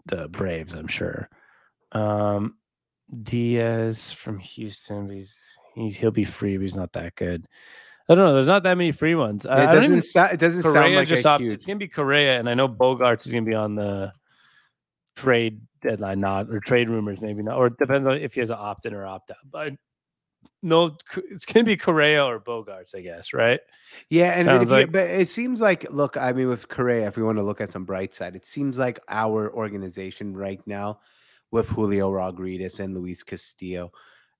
[0.05, 1.29] the Braves, I'm sure.
[1.91, 2.55] Um,
[3.23, 5.35] Diaz from Houston, he's
[5.75, 7.47] he's he'll be free, but he's not that good.
[8.07, 8.33] I don't know.
[8.33, 9.45] There's not that many free ones.
[9.45, 9.83] I, it doesn't.
[9.83, 11.51] even Sound, it doesn't sound like just a huge.
[11.51, 14.11] It's gonna be Correa, and I know Bogaerts is gonna be on the
[15.15, 18.49] trade deadline, not or trade rumors, maybe not, or it depends on if he has
[18.49, 19.37] an opt in or opt out.
[19.49, 19.73] But
[20.63, 20.97] no,
[21.29, 23.59] it's gonna be Correa or Bogaerts, I guess, right?
[24.09, 27.07] Yeah, and but, Sounds you, like- but it seems like look, I mean, with Correa,
[27.07, 30.61] if we want to look at some bright side, it seems like our organization right
[30.65, 30.99] now,
[31.51, 33.91] with Julio Rodriguez and Luis Castillo,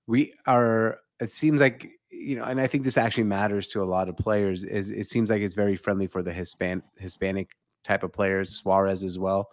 [0.06, 0.98] we are.
[1.20, 4.16] It seems like you know, and I think this actually matters to a lot of
[4.16, 4.62] players.
[4.62, 7.50] Is it seems like it's very friendly for the Hispan Hispanic
[7.84, 9.50] type of players, Suarez as well.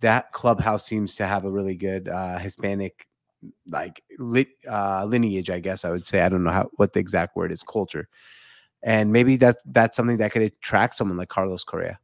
[0.00, 3.06] That clubhouse seems to have a really good uh, Hispanic
[3.68, 4.02] like
[4.68, 6.22] uh, lineage, I guess I would say.
[6.22, 8.08] I don't know how what the exact word is, culture
[8.84, 11.98] and maybe that's that's something that could attract someone like Carlos Correa.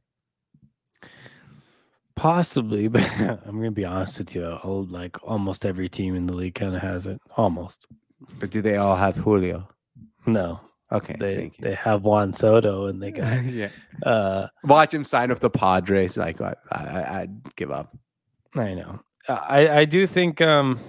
[2.21, 4.45] Possibly, but I'm gonna be honest with you.
[4.45, 7.19] I'll, like almost every team in the league kind of has it.
[7.37, 7.87] Almost.
[8.39, 9.67] But do they all have Julio?
[10.27, 10.61] No,
[10.93, 13.69] Okay, they they have Juan Soto, and they got yeah,
[14.05, 16.17] uh watch him sign with the Padres.
[16.17, 17.97] Like I, I, I'd give up.
[18.55, 19.01] I know.
[19.29, 20.81] I I do think um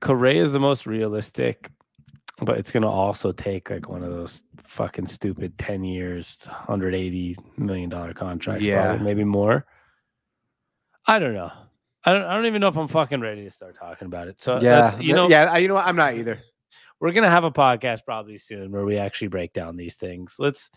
[0.00, 1.70] Correa is the most realistic,
[2.42, 7.36] but it's gonna also take like one of those fucking stupid ten years, hundred eighty
[7.56, 8.82] million dollar contracts, Yeah.
[8.88, 9.66] probably, maybe more.
[11.06, 11.50] I don't know.
[12.04, 12.22] I don't.
[12.24, 14.40] I don't even know if I'm fucking ready to start talking about it.
[14.40, 15.56] So yeah, that's- you know, yeah.
[15.56, 15.86] You know what?
[15.86, 16.38] I'm not either.
[17.00, 20.36] we're gonna have a podcast probably soon where we actually break down these things.
[20.38, 20.70] Let's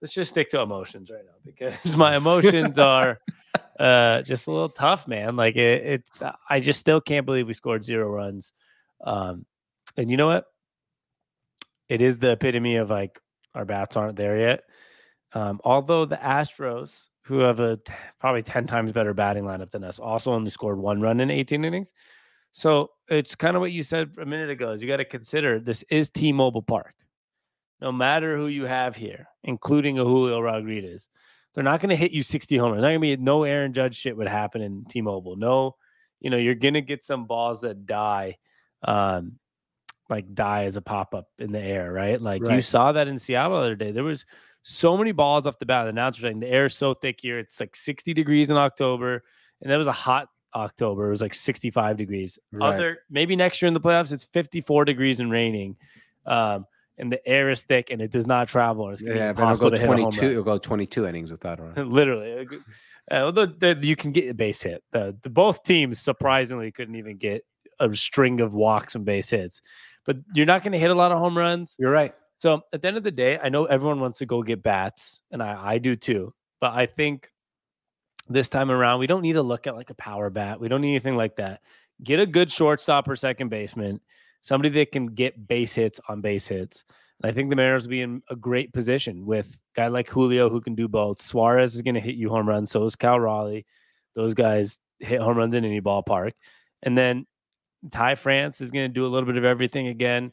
[0.00, 3.18] let's just stick to emotions right now because my emotions are
[3.78, 5.36] uh just a little tough, man.
[5.36, 6.08] Like it, it
[6.48, 8.52] I just still can't believe we scored zero runs.
[9.04, 9.46] Um
[9.96, 10.44] and you know what?
[11.88, 13.18] It is the epitome of like
[13.54, 14.62] our bats aren't there yet.
[15.32, 19.84] Um, although the Astros, who have a t- probably 10 times better batting lineup than
[19.84, 21.92] us, also only scored one run in 18 innings.
[22.52, 25.60] So it's kind of what you said a minute ago is you got to consider
[25.60, 26.94] this is T-Mobile Park.
[27.80, 31.08] No matter who you have here, including a Julio Rodriguez,
[31.54, 32.80] they're not going to hit you 60 homers.
[32.80, 35.36] Not going to be no Aaron Judge shit would happen in T-Mobile.
[35.36, 35.76] No,
[36.20, 38.38] you know, you're going to get some balls that die
[38.82, 39.38] um
[40.08, 42.20] like die as a pop-up in the air, right?
[42.20, 43.90] Like you saw that in Seattle the other day.
[43.90, 44.24] There was
[44.62, 45.84] so many balls off the bat.
[45.84, 47.38] The announcer saying the air is so thick here.
[47.38, 49.24] It's like 60 degrees in October.
[49.62, 51.06] And that was a hot October.
[51.06, 52.38] It was like 65 degrees.
[52.52, 52.74] Right.
[52.74, 55.76] Other maybe next year in the playoffs, it's 54 degrees and raining.
[56.26, 56.66] Um,
[56.98, 58.90] and the air is thick and it does not travel.
[58.90, 60.20] It's Yeah, be but it'll go to hit a home 22.
[60.20, 60.30] run.
[60.32, 61.90] It'll go 22 innings without a run.
[61.90, 62.46] Literally,
[63.10, 64.82] uh, although the, you can get a base hit.
[64.90, 67.44] The, the both teams surprisingly couldn't even get
[67.80, 69.62] a string of walks and base hits,
[70.08, 71.74] but you're not going to hit a lot of home runs.
[71.78, 72.14] You're right.
[72.38, 75.20] So at the end of the day, I know everyone wants to go get bats,
[75.30, 76.32] and I, I do too.
[76.62, 77.30] But I think
[78.26, 80.60] this time around, we don't need to look at like a power bat.
[80.60, 81.60] We don't need anything like that.
[82.02, 84.00] Get a good shortstop or second baseman,
[84.40, 86.86] somebody that can get base hits on base hits.
[87.20, 90.08] And I think the Mariners will be in a great position with a guy like
[90.08, 91.20] Julio who can do both.
[91.20, 92.70] Suarez is going to hit you home runs.
[92.70, 93.66] So is Cal Raleigh.
[94.14, 96.32] Those guys hit home runs in any ballpark.
[96.82, 97.26] And then
[97.90, 100.32] Ty France is going to do a little bit of everything again.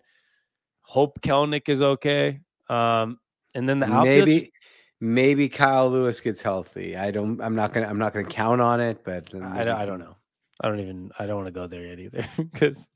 [0.81, 2.39] Hope Kelenic is okay.
[2.69, 3.19] Um,
[3.53, 4.53] and then the outfield, Maybe
[4.99, 6.95] maybe Kyle Lewis gets healthy.
[6.97, 9.85] I don't I'm not gonna I'm not gonna count on it, but I, don't- I
[9.85, 10.15] don't know.
[10.61, 11.11] I don't even.
[11.19, 12.89] I don't want to go there yet either because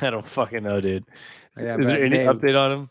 [0.00, 1.04] I don't fucking know, dude.
[1.56, 2.90] Is, Yeah, is there any maybe- update on him?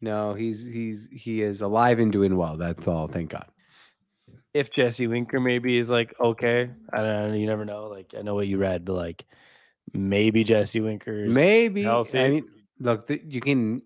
[0.00, 2.56] No, he's he's he is alive and doing well.
[2.56, 3.08] That's all.
[3.08, 3.46] Thank God.
[4.54, 7.34] If Jesse Winker maybe is like okay, I don't know.
[7.36, 7.86] You never know.
[7.86, 9.24] Like I know what you read, but like
[9.92, 11.26] maybe Jesse Winker.
[11.26, 11.82] Maybe.
[11.82, 12.20] healthy.
[12.20, 12.48] I mean,
[12.80, 13.82] look, th- you can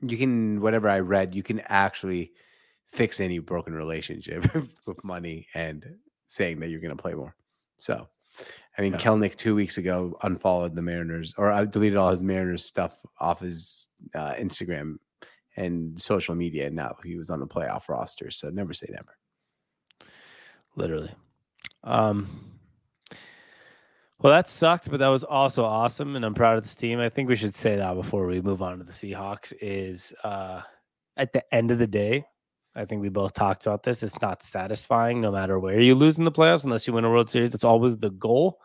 [0.00, 2.32] you can whatever I read, you can actually
[2.86, 4.46] fix any broken relationship
[4.86, 5.84] with money and
[6.26, 7.34] saying that you're going to play more.
[7.78, 8.08] So,
[8.76, 8.98] I mean, Yeah.
[8.98, 13.40] Kelenic two weeks ago unfollowed the Mariners, or I deleted all his Mariners stuff off
[13.40, 14.98] his uh, Instagram
[15.56, 16.66] and social media.
[16.68, 18.30] And now he was on the playoff roster.
[18.30, 19.16] So never say never.
[20.76, 21.10] literally.
[21.84, 22.57] Um.
[24.20, 26.98] Well, that sucked, but that was also awesome, and I'm proud of this team.
[26.98, 29.52] I think we should say that before we move on to the Seahawks.
[29.60, 30.62] Is uh,
[31.16, 32.24] at the end of the day,
[32.74, 34.02] I think we both talked about this.
[34.02, 37.10] It's not satisfying, no matter where you lose in the playoffs, unless you win a
[37.10, 37.54] World Series.
[37.54, 38.58] It's always the goal.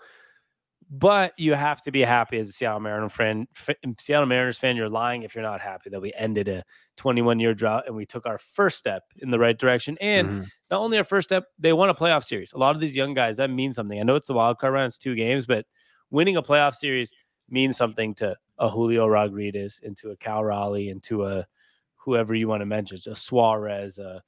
[0.96, 3.48] But you have to be happy as a Seattle Mariners fan.
[3.68, 6.64] f- Seattle Mariners fan, you're lying if you're not happy that we ended a
[6.98, 9.98] 21 year drought and we took our first step in the right direction.
[10.00, 10.48] And Mhm.
[10.70, 12.54] not only our first step, they won a playoff series.
[12.54, 14.00] A lot of these young guys, that means something.
[14.00, 15.66] I know it's the wild card round, it's two games, but
[16.12, 17.12] winning a playoff series
[17.50, 21.48] means something to a Julio Rodriguez, into a Cal Raleigh, into a
[21.96, 24.20] whoever you want to mention, a Suarez, uh,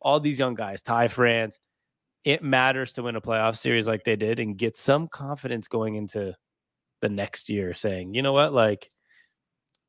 [0.00, 1.60] all these young guys, Ty France.
[2.24, 5.94] It matters to win a playoff series like they did and get some confidence going
[5.96, 6.34] into
[7.00, 8.90] the next year, saying, you know what, like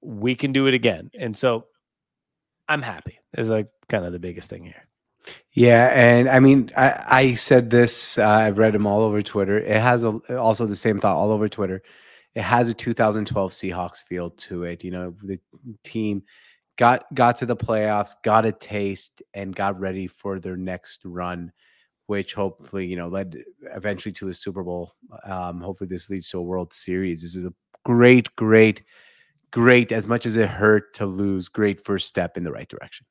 [0.01, 1.09] we can do it again.
[1.17, 1.65] And so
[2.67, 3.19] I'm happy.
[3.37, 4.87] Is like kind of the biggest thing here.
[5.51, 8.17] Yeah, and I mean, I, I said this.
[8.17, 9.57] Uh, I've read them all over Twitter.
[9.57, 11.81] It has a, also the same thought all over Twitter.
[12.35, 14.83] It has a 2012 Seahawks feel to it.
[14.83, 15.39] You know, the
[15.83, 16.23] team
[16.77, 21.51] got got to the playoffs, got a taste, and got ready for their next run,
[22.07, 23.43] which hopefully you know led
[23.75, 24.93] eventually to a Super Bowl.
[25.23, 27.21] Um, hopefully, this leads to a World Series.
[27.21, 28.83] This is a great, great,
[29.51, 29.91] great.
[29.91, 33.05] As much as it hurt to lose, great first step in the right direction.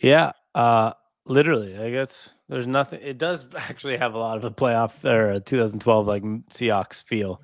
[0.00, 0.92] Yeah, uh,
[1.26, 1.76] literally.
[1.76, 3.00] I guess there's nothing.
[3.02, 7.42] It does actually have a lot of a playoff or a 2012 like Seahawks feel.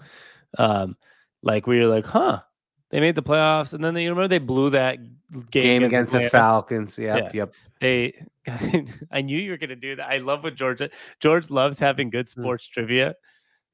[0.58, 0.96] Um,
[1.42, 2.40] like we were like, huh,
[2.90, 6.12] they made the playoffs, and then they, you remember they blew that game, Game against
[6.12, 6.30] the Atlanta?
[6.30, 6.98] Falcons.
[6.98, 7.30] Yep, Yeah.
[7.34, 7.54] yep.
[7.80, 8.26] They,
[9.10, 10.08] I knew you were gonna do that.
[10.08, 10.80] I love what George
[11.20, 12.40] George loves having good Hmm.
[12.42, 13.14] sports trivia.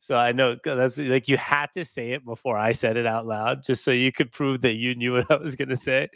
[0.02, 3.26] So I know that's like you had to say it before I said it out
[3.26, 6.08] loud, just so you could prove that you knew what I was gonna say.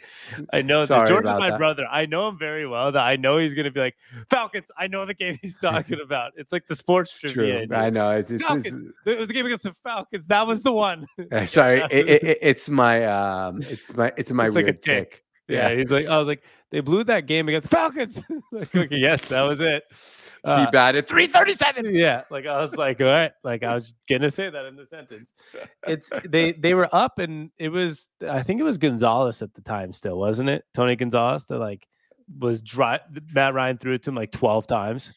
[0.51, 0.85] I know.
[0.85, 1.59] Sorry George is my that.
[1.59, 1.85] brother.
[1.89, 2.91] I know him very well.
[2.91, 3.95] That I know he's gonna be like
[4.31, 4.71] Falcons.
[4.75, 6.31] I know the game he's talking about.
[6.35, 7.67] It's like the sports trivia.
[7.67, 7.75] True.
[7.77, 8.09] I know.
[8.09, 10.25] It's, it's, it's It was the game against the Falcons.
[10.27, 11.05] That was the one.
[11.31, 11.81] uh, sorry.
[11.91, 13.59] It, it, it- it's my um.
[13.61, 15.11] It's my it's my It's like a weird tick.
[15.11, 15.23] tick.
[15.47, 18.21] Yeah, he's like, I was like, they blew that game against Falcons.
[18.51, 19.83] like, okay, yes, that was it.
[19.91, 19.95] he
[20.43, 21.93] Uh, batted 337.
[21.93, 24.85] yeah, like I was like, all right, like I was gonna say that in the
[24.85, 25.33] sentence.
[25.87, 29.61] It's they they were up and it was I think it was Gonzalez at the
[29.61, 30.63] time still, wasn't it?
[30.73, 31.87] Tony Gonzalez that like
[32.39, 32.99] was dry
[33.33, 35.13] Matt Ryan threw it to him like 12 times.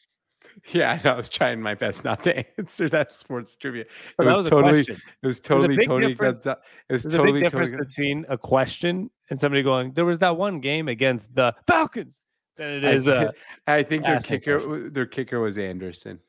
[0.73, 1.13] Yeah, I know.
[1.13, 3.81] I was trying my best not to answer that sports trivia.
[3.83, 3.89] It
[4.23, 4.81] was, was totally.
[4.81, 6.57] It was totally big Tony Gonzalez.
[6.89, 7.65] It was There's a totally big Tony.
[7.65, 12.21] difference between a question and somebody going, there was that one game against the Falcons
[12.57, 13.31] than it I uh
[13.67, 14.59] I think their kicker.
[14.59, 14.93] question.
[14.93, 16.19] Their kicker was Andersen.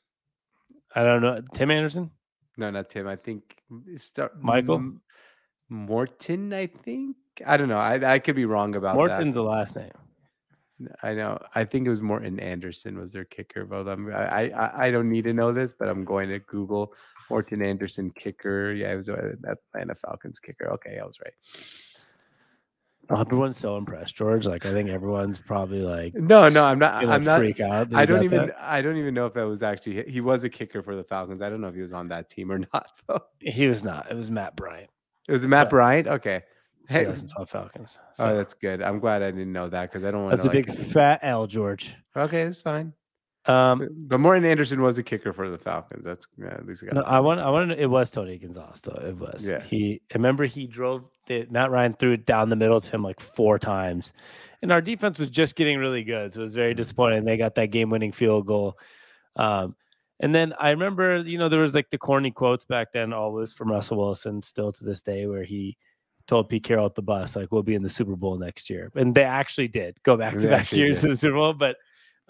[0.95, 2.11] I don't know, Tim Anderson?
[2.57, 3.07] No, not Tim.
[3.07, 3.43] I think
[3.87, 4.77] it's start Michael?
[4.77, 5.01] M-
[5.69, 6.53] Morten.
[6.53, 7.17] I think.
[7.47, 7.79] I don't know.
[7.79, 9.91] I I could be wrong about Morten's the last name.
[11.03, 11.39] I know.
[11.55, 13.65] I think it was Morten Andersen was their kicker.
[13.65, 16.95] But I'm, I I I don't need to know this, but I'm going to Google
[17.29, 18.73] Morten Andersen kicker.
[18.73, 19.33] Yeah, it was uh,
[19.75, 20.71] Atlanta Falcons kicker.
[20.73, 21.35] Okay, I was right.
[23.11, 24.47] Oh, everyone's so impressed, George.
[24.47, 27.05] Like I think everyone's probably like No, no, I'm not.
[27.07, 27.39] I'm not.
[27.41, 27.93] freak out.
[27.95, 28.47] I don't even.
[28.47, 28.57] that.
[28.61, 30.05] I don't even know if that was actually.
[30.11, 31.43] He was a kicker for the Falcons.
[31.43, 32.87] I don't know if he was on that team or not.
[33.09, 34.11] Though He was not.
[34.11, 34.91] It was Matt Bryant.
[35.29, 35.71] it was Matt Yeah.
[35.71, 36.07] Bryant.
[36.09, 36.43] Okay,
[36.89, 37.99] Hey, 2012 Falcons.
[38.21, 38.81] oh, that's good.
[38.83, 40.51] I'm glad I didn't know that because I don't want that's to.
[40.51, 41.95] a big fat L, George.
[42.17, 42.93] Okay, it's fine.
[43.51, 46.05] Um, But, Morten Andersen was the kicker for the Falcons.
[46.05, 46.95] That's yeah, at least I got.
[46.95, 47.03] no.
[47.03, 47.41] I want.
[47.41, 47.73] I want.
[47.73, 49.03] It was Tony Gonzalez, though.
[49.07, 49.45] It was.
[49.45, 49.63] Yeah.
[49.63, 50.01] He.
[50.13, 51.05] I remember he drove.
[51.27, 54.13] The, Matt Ryan threw it down the middle to him like four times,
[54.63, 56.35] and our defense was just getting really good.
[56.35, 57.25] So it was very disappointing.
[57.25, 58.79] They got that game-winning field goal.
[59.37, 59.77] Um,
[60.19, 63.53] and then I remember, you know, there was like the corny quotes back then, always
[63.53, 65.79] from Russell Wilson, still to this day, where he
[66.27, 68.91] told Pete Carroll at the bus, like, "We'll be in the Super Bowl next year,"
[68.95, 71.03] and they actually did go back to back years did.
[71.03, 71.55] to the Super Bowl.
[71.55, 71.77] But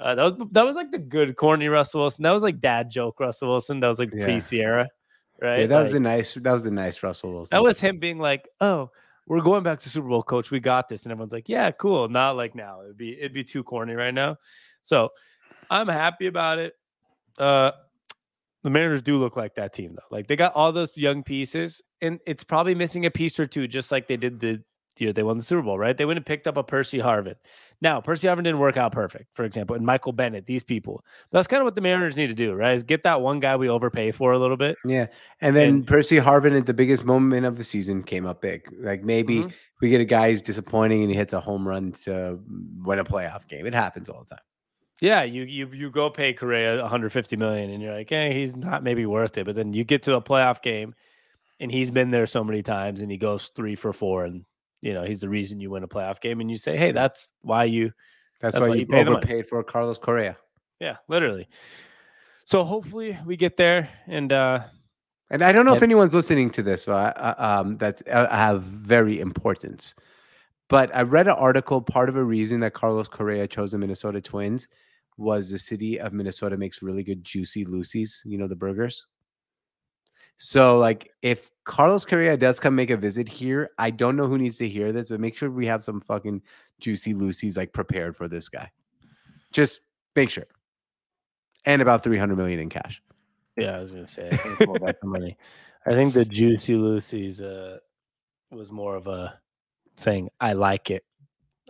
[0.00, 2.22] uh, that was that was like the good corny Russell Wilson.
[2.22, 3.80] That was like dad joke Russell Wilson.
[3.80, 4.24] That was like Yeah.
[4.24, 4.88] pre Ciara,
[5.40, 5.60] right?
[5.60, 6.34] Yeah, that was Like, a nice.
[6.34, 7.54] That was a nice Russell Wilson.
[7.56, 8.90] that was him being like, "Oh,
[9.26, 10.50] we're going back to Super Bowl, coach.
[10.50, 12.82] We got this," and everyone's like, "Yeah, cool." Not like now.
[12.82, 14.36] It'd be it'd be too corny right now.
[14.82, 15.10] So
[15.70, 16.74] I'm happy about it.
[17.38, 17.72] Uh,
[18.62, 20.14] the Mariners do look like that team though.
[20.16, 23.66] Like they got all those young pieces, and it's probably missing a piece or two,
[23.68, 24.62] just like they did the
[24.98, 25.96] year they won the Super Bowl, right?
[25.96, 27.34] They went and picked up a Percy Harvin.
[27.82, 31.04] Now, Percy Harvin didn't work out perfect, for example, and Michael Bennett, these people.
[31.32, 32.72] That's kind of what the Mariners need to do, right?
[32.72, 34.76] Is get that one guy we overpay for a little bit.
[34.84, 35.06] Yeah,
[35.40, 38.66] and then And- Percy Harvin at the biggest moment of the season came up big.
[38.78, 39.52] Like maybe Mhm.
[39.80, 42.38] we get a guy who's disappointing and he hits a home run to
[42.84, 43.66] win a playoff game.
[43.66, 44.44] It happens all the time.
[45.02, 48.82] Yeah, you you you go pay Correa 150 million, and you're like, hey, he's not
[48.82, 49.46] maybe worth it.
[49.46, 50.94] But then you get to a playoff game,
[51.58, 54.44] and he's been there so many times, and he goes three for four, and
[54.80, 57.32] you know he's the reason you win a playoff game, and you say, hey, that's
[57.42, 57.92] why you,
[58.40, 60.36] That's, That's why why you you overpaid for Carlos Correa.
[60.80, 61.48] yeah, literally.
[62.44, 64.60] So hopefully we get there, and uh
[65.30, 68.62] And I don't know if anyone's listening to this, uh, uh, um, that's uh, have
[68.62, 69.94] very importance.
[70.68, 71.80] But I read an article.
[71.82, 74.66] Part of a reason that Carlos Correa chose the Minnesota Twins
[75.18, 78.22] was the city of Minnesota makes really good juicy Lucy's.
[78.24, 79.06] You know the burgers.
[80.42, 84.38] So, like, if Carlos Correa does come make a visit here, I don't know who
[84.38, 86.40] needs to hear this, but make sure we have some fucking
[86.80, 88.70] juicy Lucy's like prepared for this guy.
[89.52, 89.82] Just
[90.16, 90.46] make sure.
[91.66, 93.02] And about three hundred million in cash.
[93.58, 95.36] yeah, I was gonna say, I think we'll the money.
[95.86, 97.76] I think the Juicy Lucy's uh
[98.50, 99.38] was more of a
[99.96, 101.04] saying, I like it.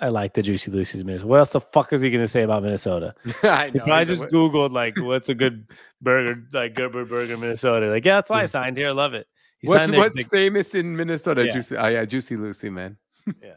[0.00, 1.28] I like the Juicy Lucy's Minnesota.
[1.28, 3.14] What else the fuck is he gonna say about Minnesota?
[3.42, 5.66] I He probably just Googled like what's a good
[6.00, 7.86] burger, like Gerber Burger, Minnesota.
[7.88, 8.88] Like, yeah, that's why I signed here.
[8.88, 9.26] I love it.
[9.58, 11.44] He What's what's famous in Minnesota?
[11.44, 11.50] Yeah.
[11.52, 11.76] Juicy.
[11.76, 12.96] Oh yeah, Juicy Lucy, man.
[13.42, 13.54] Yeah,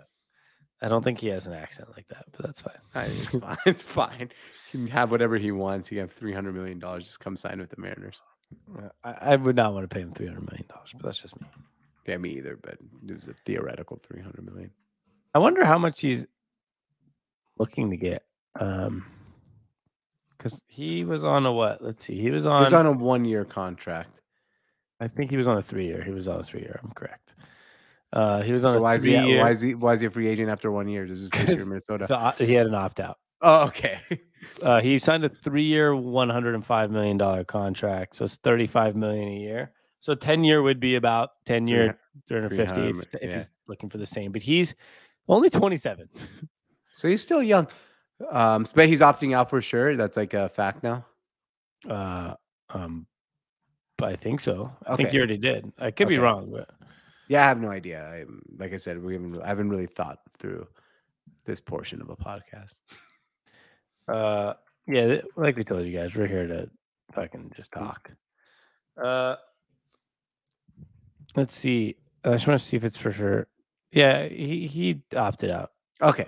[0.82, 2.75] I don't think he has an accent like that, but that's fine.
[2.93, 3.58] I- It's fine.
[3.65, 4.29] It's fine.
[4.71, 5.88] He can have whatever he wants.
[5.88, 7.06] He can have three hundred million dollars.
[7.06, 8.21] Just come sign with the Mariners.
[9.03, 11.39] I, I would not want to pay him three hundred million dollars, but that's just
[11.39, 11.47] me.
[12.06, 12.60] Yeah, me either.
[12.62, 12.77] But
[13.08, 14.71] it was a theoretical three hundred million.
[15.34, 16.26] I wonder how much he's
[17.58, 18.24] looking to get.
[18.60, 19.06] Um,
[20.38, 21.82] because he was on a what?
[21.82, 22.19] Let's see.
[22.19, 22.62] He was He on.
[22.62, 24.19] was on a one-year contract.
[25.00, 26.04] I think he was on a three year.
[26.04, 26.80] He was on a three year.
[26.84, 27.36] I'm correct.
[28.12, 29.26] Uh, he was on So a why is three he?
[29.26, 29.39] year.
[29.41, 29.74] Why is he?
[29.74, 31.06] Why is he a free agent after one year?
[31.06, 32.06] Does his first year Minnesota?
[32.38, 33.17] so, he had an opt out.
[33.41, 34.00] oh, okay.
[34.62, 38.93] Uh, he signed a three-year, one hundred and five million dollar contract, so it's thirty-five
[38.93, 39.72] million a year.
[40.02, 43.38] So ten year would be about ten year, three hundred fifty if, 300, if yeah.
[43.38, 44.34] he's looking for the same.
[44.34, 44.76] But he's
[45.27, 46.09] only twenty-seven.
[46.95, 47.67] so he's still young.
[48.31, 49.95] Um, but he's opting out for sure.
[49.97, 51.05] That's like a fact now.
[51.89, 52.36] Uh,
[52.69, 53.05] um,
[53.97, 54.71] but I think so.
[54.88, 55.12] I think Okay.
[55.12, 55.71] he already did.
[55.79, 56.69] I could be wrong, but
[57.27, 58.03] Yeah, I have no idea.
[58.05, 58.25] I,
[58.57, 59.41] like I said, we haven't.
[59.41, 60.67] I haven't really thought through
[61.45, 62.75] this portion of a podcast.
[64.07, 64.53] uh,
[64.88, 66.69] yeah, like we told you guys, we're here to
[67.13, 68.12] fucking just talk.
[69.01, 69.36] Uh,
[71.36, 71.95] let's see.
[72.23, 73.47] I just want to see if it's for sure.
[73.93, 75.71] Yeah, he he opted out.
[76.01, 76.27] Okay.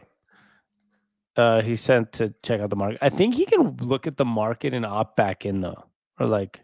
[1.36, 3.00] uh he sent to check out the market.
[3.02, 5.84] I think he can look at the market and opt back in though,
[6.20, 6.62] or like,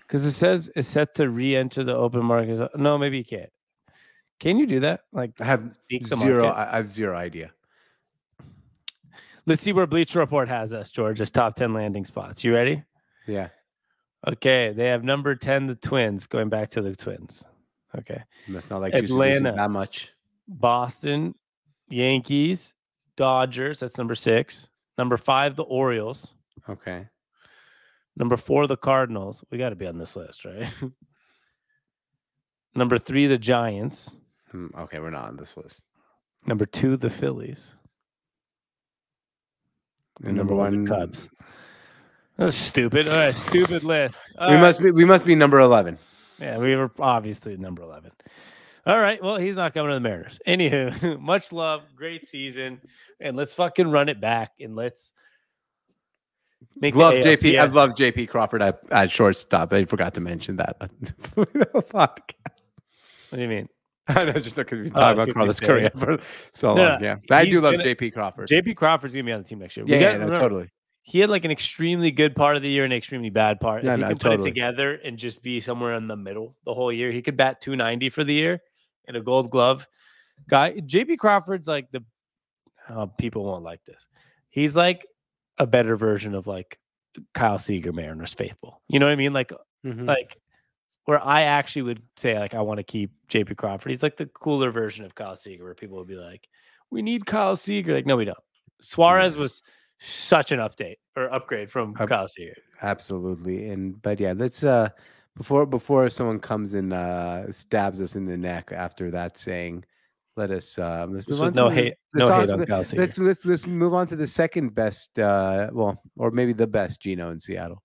[0.00, 2.68] because it says it's set to re-enter the open market.
[2.76, 3.50] No, maybe you can't.
[4.40, 5.02] Can you do that?
[5.12, 5.76] Like, I have
[6.08, 6.44] zero.
[6.44, 6.58] market?
[6.58, 7.52] I I have zero idea.
[9.46, 10.90] let's see where Bleacher Report has us.
[10.90, 12.42] George's top ten landing spots.
[12.42, 12.82] You ready?
[13.26, 13.48] Yeah.
[14.26, 16.26] Okay, they have number ten, the Twins.
[16.26, 17.44] Going back to the Twins.
[17.98, 19.52] Okay, Must not like Atlanta.
[19.52, 20.12] that much.
[20.46, 21.34] Boston,
[21.88, 22.74] Yankees,
[23.16, 23.80] Dodgers.
[23.80, 24.68] That's number six.
[24.96, 26.32] Number five, the Orioles.
[26.68, 27.06] Okay.
[28.16, 29.42] Number four, the Cardinals.
[29.50, 30.68] We got to be on this list, right?
[32.74, 34.14] Number three, the Giants.
[34.50, 35.82] Hmm, okay, we're not on this list.
[36.46, 37.74] Number two, the Phillies.
[40.22, 41.30] And number one, the Cubs.
[42.36, 43.08] That's stupid.
[43.08, 44.20] All right, stupid list.
[44.38, 44.60] All we right.
[44.60, 44.90] must be.
[44.90, 45.98] We must be number eleven.
[46.40, 48.10] Yeah, we were obviously number 11.
[48.86, 49.22] All right.
[49.22, 50.40] Well, he's not coming to the Mariners.
[50.46, 51.82] Anywho, much love.
[51.94, 52.80] Great season.
[53.20, 55.12] And let's fucking run it back and let's
[56.80, 57.60] make Love JP.
[57.60, 59.72] I love JP Crawford at, at shortstop.
[59.72, 60.90] I forgot to mention that.
[63.30, 63.68] What do you mean?
[64.08, 66.18] I know, just because we've been Oh, talking about Carlos Correa for
[66.52, 67.02] so No, long.
[67.04, 68.48] Yeah, but I do love gonna- JP Crawford.
[68.48, 69.86] JP Crawford's gonna be on the team next year.
[69.86, 70.68] We yeah, yeah, gotta no, remember, totally.
[71.10, 73.82] He had like an extremely good part of the year and an extremely bad part.
[73.82, 76.56] No, if he no, can put it together and just be somewhere in the middle
[76.64, 78.62] the whole year, he could bat 290 for the year
[79.08, 79.88] and a gold glove
[80.48, 80.74] guy.
[80.74, 82.04] JP Crawford's like the
[82.88, 84.06] uh, people won't like this.
[84.50, 85.04] He's like
[85.58, 86.78] a better version of like
[87.34, 88.80] Kyle Seager, Mariners faithful.
[88.86, 89.32] You know what I mean?
[89.32, 89.52] Like
[89.84, 90.06] Mhm.
[90.06, 90.36] like
[91.06, 93.90] where I actually would say like I want to keep JP Crawford.
[93.90, 96.46] He's like the cooler version of Kyle Seager, where people would be like,
[96.88, 98.38] "We need Kyle Seager." Like, no, we don't.
[98.80, 99.60] Suarez was
[100.00, 102.56] such an update or upgrade from Up- Kyle Seager.
[102.82, 103.68] Absolutely.
[103.68, 104.88] And but yeah, let's uh
[105.36, 109.84] before before someone comes and uh stabs us in the neck after that saying,
[110.36, 112.66] let us uh let's This move on no to hate, the no song- hate on
[112.66, 113.02] Kyle Seager.
[113.02, 117.02] Let's let's let's move on to the second best uh well or maybe the best
[117.02, 117.82] Geno in Seattle.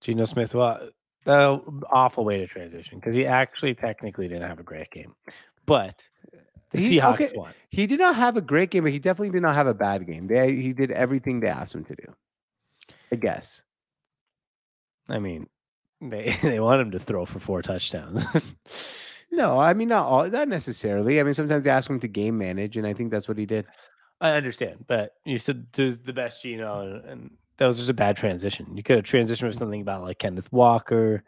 [0.00, 0.88] Geno Smith, well,
[1.24, 1.60] the
[1.90, 5.14] awful way to transition because he actually technically didn't have a great game,
[5.66, 6.06] but
[6.74, 7.54] the He- Seahawks okay, won.
[7.70, 10.06] He did not have a great game, but he definitely did not have a bad
[10.06, 10.26] game.
[10.26, 12.14] They, he did everything they asked him to do.
[13.10, 13.62] I guess.
[15.08, 15.48] I mean,
[16.00, 18.24] they they want him to throw for four touchdowns.
[19.34, 21.18] No, I mean not all not necessarily.
[21.18, 23.46] I mean sometimes they ask him to game manage, and I think that's what he
[23.46, 23.66] did.
[24.20, 27.94] I understand, but you said this the best Geno, and, and that was just a
[27.94, 28.76] bad transition.
[28.76, 29.58] You could have transitioned with mm.
[29.58, 31.24] something about like Kenneth Walker,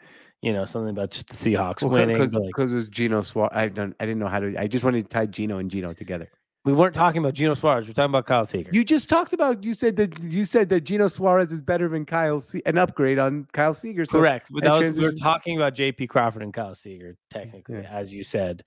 [0.46, 2.16] you know, something about just the Seahawks winning.
[2.16, 3.50] because like, it was Geno Suarez.
[3.52, 3.96] I don't.
[3.98, 4.54] I didn't know how to.
[4.56, 6.30] I just wanted to tie Geno and Geno together.
[6.64, 7.88] we weren't talking about Geno Suarez.
[7.88, 8.70] We're talking about Kyle Seager.
[8.72, 9.64] You just talked about.
[9.64, 12.38] You said that you said that Geno Suarez is better than Kyle.
[12.38, 14.04] Se- an upgrade on Kyle Seager.
[14.04, 14.46] So Correct.
[14.52, 17.90] But that was, we were talking about JP Crawford and Kyle Seager, technically, Yeah.
[17.90, 18.62] as you said.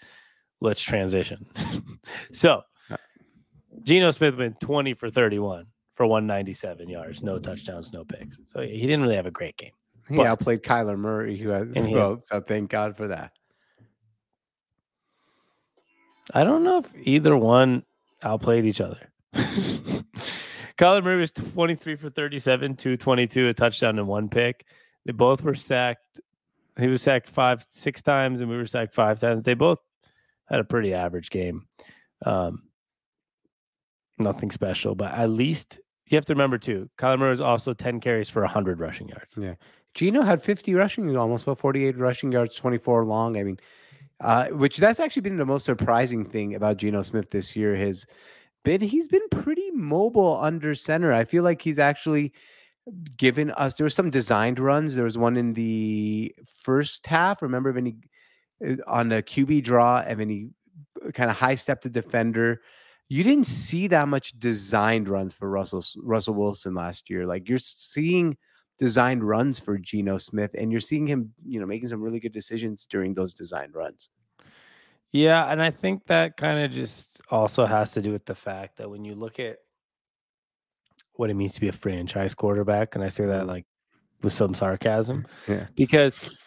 [0.59, 1.45] Let's transition.
[2.33, 2.97] so, Uh.
[3.83, 5.65] Geno Smith went 20 for 31
[5.95, 8.37] for 197 yards, no touchdowns, no picks.
[8.47, 9.71] So he didn't really have a great game.
[10.09, 12.25] He but- outplayed Kyler Murray, who had both.
[12.25, 13.31] So thank God for that.
[16.33, 17.83] I don't know if either one
[18.21, 19.11] outplayed each other.
[19.33, 24.65] Kyler Murray was 23 for 37, 222, a touchdown and one pick.
[25.05, 26.19] They both were sacked.
[26.79, 29.43] He was sacked five, six times, and we were sacked five times.
[29.43, 29.79] They both
[30.47, 31.65] had a pretty average game.
[32.25, 32.63] Um,
[34.17, 36.89] nothing special, but at least you have to remember too.
[36.97, 39.35] Kyler Murray was also 10 carries for 100 rushing yards.
[39.93, 43.37] Geno had 50 rushing, almost about 48 rushing yards, 24 long.
[43.37, 43.59] I mean,
[44.21, 47.75] uh, which that's actually been the most surprising thing about Geno Smith this year.
[47.75, 48.05] Has
[48.63, 51.13] been he's been pretty mobile under center.
[51.13, 52.33] I feel like he's actually
[53.17, 53.75] given us.
[53.75, 54.95] There were some designed runs.
[54.95, 57.41] There was one in the first half.
[57.41, 57.95] Remember when he
[58.65, 60.49] uh, on a QB draw and then he
[61.13, 62.61] kind of high stepped the defender.
[63.07, 67.25] You didn't see that much designed runs for Russell Russell Wilson last year.
[67.25, 68.37] Like you're seeing
[68.79, 72.31] designed runs for Geno Smith, and you're seeing him, you know, making some really good
[72.31, 74.09] decisions during those designed runs.
[75.11, 78.77] Yeah, and I think that kind of just also has to do with the fact
[78.77, 79.57] that when you look at
[81.13, 83.49] what it means to be a franchise quarterback, and I say that mm-hmm.
[83.49, 83.65] like
[84.21, 85.65] with some sarcasm, Yeah.
[85.75, 86.37] because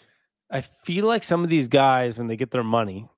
[0.51, 3.09] I feel like some of these guys, when they get their money,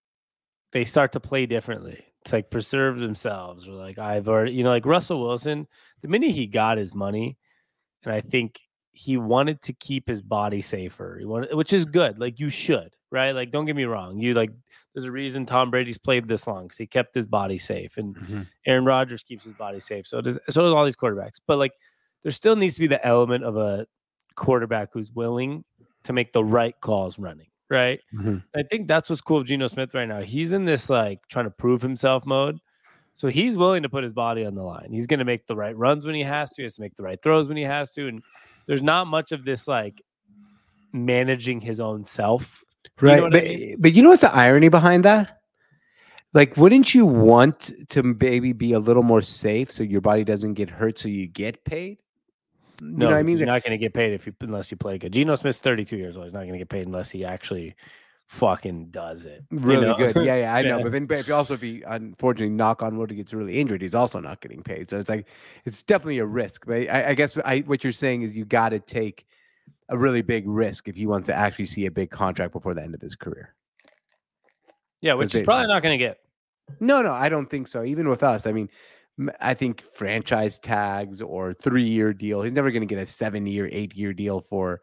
[0.72, 2.04] they start to play differently.
[2.22, 5.68] It's like preserve themselves, or like I've already, you know, like Russell Wilson,
[6.00, 7.36] the minute he got his money,
[8.02, 8.60] and I think
[8.96, 11.16] he wanted to keep his body safer.
[11.18, 12.18] He wanted, which is good.
[12.18, 13.32] Like you should, right?
[13.32, 14.18] Like don't get me wrong.
[14.18, 14.50] You like
[14.94, 18.46] there's a reason Tom Brady's played this long because he kept his body safe, and
[18.66, 20.06] Aaron Rodgers keeps his body safe.
[20.06, 21.40] So does so does all these quarterbacks.
[21.46, 21.72] But like
[22.22, 23.86] there still needs to be the element of a
[24.36, 25.64] quarterback who's willing
[26.04, 28.00] to make the right calls running, right?
[28.14, 28.42] Mhm.
[28.54, 30.20] I think that's what's cool with Geno Smith right now.
[30.20, 32.58] He's in this like trying to prove himself mode.
[33.14, 34.88] So he's willing to put his body on the line.
[34.90, 36.62] He's going to make the right runs when he has to.
[36.62, 38.08] He has to make the right throws when he has to.
[38.08, 38.22] And
[38.66, 40.02] there's not much of this like
[40.92, 42.64] managing his own self.
[43.00, 43.18] You know Right.
[43.24, 43.72] I but, mean?
[43.72, 45.40] Eh, but you know what's the irony behind that?
[46.32, 50.54] Like, wouldn't you want to maybe be a little more safe so your body doesn't
[50.54, 51.98] get hurt so you get paid?
[52.80, 53.38] You No, know what I mean?
[53.38, 55.12] You're not going to get paid if you unless you play good.
[55.12, 56.26] Geno Smith's 32 years old.
[56.26, 57.76] He's not going to get paid unless he actually
[58.26, 59.44] fucking does it.
[59.50, 59.96] you Really know?
[59.96, 60.16] good.
[60.16, 60.82] Yeah, yeah, I know.
[60.82, 63.94] But then if you also be unfortunately knock on wood he gets really injured, he's
[63.94, 64.90] also not getting paid.
[64.90, 65.26] So it's like
[65.64, 66.66] it's definitely a risk.
[66.66, 69.26] But I, I guess I, what you're saying is you got to take
[69.90, 72.82] a really big risk if he wants to actually see a big contract before the
[72.82, 73.54] end of his career.
[75.00, 76.20] yeah, which they- he's probably not going to get.
[76.80, 77.84] No, no, I don't think so.
[77.84, 78.70] Even with us, I mean,
[79.38, 82.40] I think franchise tags or three-year deal.
[82.40, 84.80] He's never going to get a seven-year, eight-year deal for,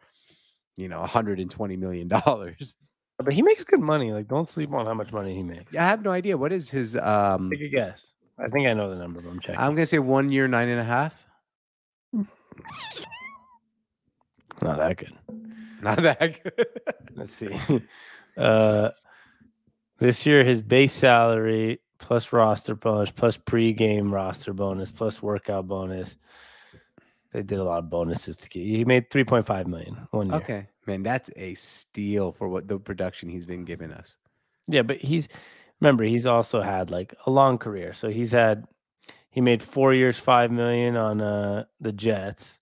[0.77, 2.77] you know, 120 million dollars.
[3.21, 4.11] But he makes good money.
[4.11, 5.75] Like, don't sleep on how much money he makes.
[5.75, 6.95] I have no idea what is his.
[6.97, 8.07] Um, Take a guess.
[8.39, 9.57] I think I know the number, but I'm checking.
[9.57, 11.25] I'm going to say one year, nine and a half.
[12.13, 12.27] not
[14.77, 15.13] that good.
[15.81, 16.67] Not that good.
[17.15, 17.49] Let's see.
[18.37, 18.89] uh,
[19.97, 26.17] This year, his base salary plus roster bonus plus pregame roster bonus plus workout bonus.
[27.31, 28.61] They did a lot of bonuses to get.
[28.63, 30.35] He made three point five million one year.
[30.37, 34.17] Okay, man, that's a steal for what the production he's been giving us.
[34.67, 35.27] Yeah, but he's
[35.79, 37.93] remember he's also had like a long career.
[37.93, 38.65] So he's had
[39.29, 42.59] he made four years, five million on uh the Jets.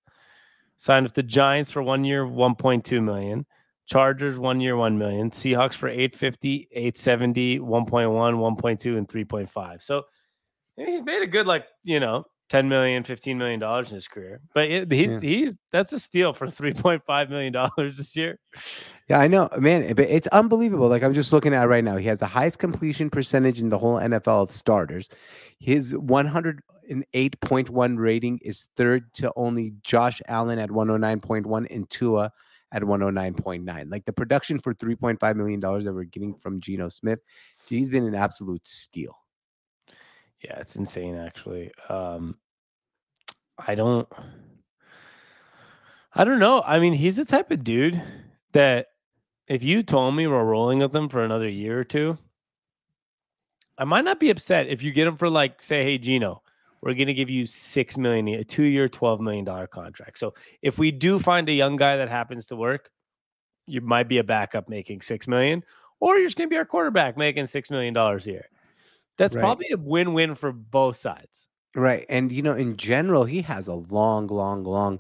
[0.78, 3.46] Signed with the Giants for one year, one point two million.
[3.90, 5.32] Chargers one year, one million.
[5.32, 9.82] Seahawks for 850, 870, 1.1, 1.2, and 3.5.
[9.82, 10.04] So
[10.76, 14.42] he's made a good like, you know, 10 million, 15 million dollars in his career.
[14.54, 15.20] But it, he's yeah.
[15.20, 18.40] he's that's a steal for 3.5 million dollars this year.
[19.08, 20.88] Yeah, I know, man, eh, but it's unbelievable.
[20.88, 21.98] Like I'm just looking at right now.
[21.98, 25.10] He has the highest completion percentage in the whole NFL of starters.
[25.60, 32.32] His 108.1 rating is third to only Josh Allen at 109.1 and Tua
[32.72, 33.92] at 109.9.
[33.92, 37.22] Like the production for 3.5 million dollars that we're getting from Geno Smith,
[37.68, 39.19] he's been an absolute steal.
[40.44, 41.72] Yeah, it's insane actually.
[41.90, 42.38] Um
[43.58, 44.08] I don't
[46.16, 46.62] I don't know.
[46.66, 48.02] I mean, he's the type of dude
[48.54, 48.88] that
[49.48, 52.18] if you told me we're rolling with him for another year or two,
[53.78, 56.42] I might not be upset if you get him for like say, hey Geno,
[56.82, 60.18] we're going to give you six million, a two-year, twelve million dollar contract.
[60.20, 62.90] So if we do find a young guy that happens to work,
[63.68, 65.64] you might be a backup making six million,
[66.00, 68.46] or you're just going to be our quarterback making six million dollars a year.
[69.20, 69.42] That's right.
[69.42, 71.50] probably a win-win for both sides.
[71.76, 75.00] Right, and you know, in general, he has a long, long, long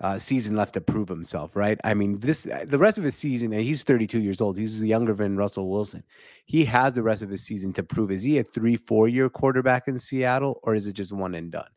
[0.00, 1.80] uh, season left to prove himself, right?
[1.82, 4.56] I mean, this uh, the rest of his season, and he's 32 years old.
[4.56, 6.04] He's younger than Russell Wilson.
[6.44, 8.12] He has the rest of his season to prove.
[8.12, 11.50] Is he a three, four year quarterback in Seattle, or is it just one and
[11.50, 11.70] done?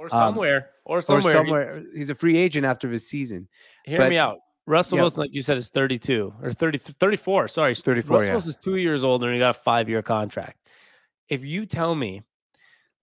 [0.00, 1.84] Or somewhere, um, or somewhere, or somewhere.
[1.94, 3.48] He's a free agent after his season.
[3.84, 4.38] Hear but, me out.
[4.68, 5.04] Russell yep.
[5.04, 7.48] Wilson, like you said, is 32 or 30, 34.
[7.48, 8.16] Sorry, 34.
[8.16, 8.32] Russell yeah.
[8.32, 10.67] Wilson's two years older and he got a five year contract.
[11.28, 12.22] If you tell me,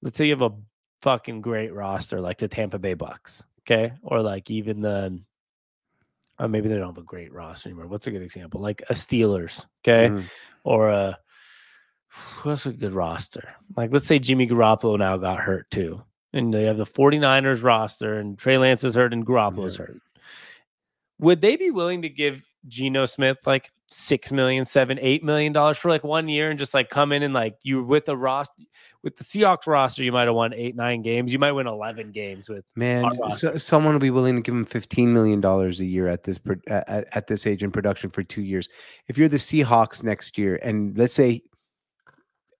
[0.01, 0.55] let's say you have a
[1.01, 5.21] fucking great roster like the Tampa Bay Bucks, okay, or like even the
[6.37, 7.87] uh, maybe they don't have a great roster anymore.
[7.87, 8.59] What's a good example?
[8.59, 10.25] Like a Steelers, okay, mm-hmm.
[10.63, 11.17] or a
[12.43, 13.49] what's a good roster?
[13.75, 16.03] Like let's say Jimmy Garoppolo now got hurt too,
[16.33, 19.85] and they have the 49ers roster, and Trey Lance is hurt and Garoppolo's yeah.
[19.85, 20.01] hurt.
[21.19, 25.77] Would they be willing to give Geno Smith like six million, seven, eight million dollars
[25.77, 28.63] for like one year and just like come in and like you with the roster
[29.03, 31.31] with the Seahawks roster, you might have won eight, nine games.
[31.31, 33.05] You might win eleven games with man.
[33.29, 36.39] So, someone will be willing to give him fifteen million dollars a year at this
[36.67, 38.67] at, at this age in production for two years.
[39.07, 41.43] If you're the Seahawks next year, and let's say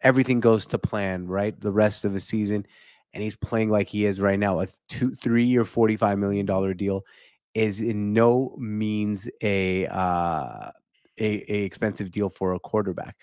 [0.02, 1.60] everything goes to plan, right?
[1.60, 2.66] The rest of the season,
[3.14, 6.46] and he's playing like he is right now, a two, three year, forty five million
[6.46, 7.04] dollar deal
[7.56, 10.70] is in no means a uh,
[11.18, 13.16] a, a expensive deal for a quarterback.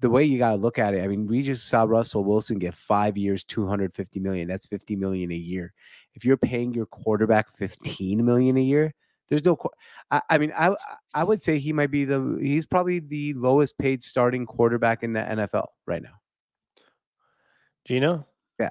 [0.00, 2.58] The way you got to look at it, I mean, we just saw Russell Wilson
[2.58, 4.48] get five years, 250 million.
[4.48, 5.72] That's 50 million a year.
[6.14, 8.92] If you're paying your quarterback 15 million a year,
[9.28, 9.56] there's no.
[10.10, 10.74] I, I mean, I
[11.14, 12.38] I would say he might be the.
[12.40, 16.20] He's probably the lowest paid starting quarterback in the NFL right now.
[17.84, 18.26] Geno.
[18.58, 18.70] Yeah.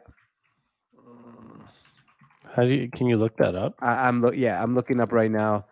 [2.54, 3.76] How do you can you look that up?
[3.82, 5.66] I, am look yeah, I'm looking up right now.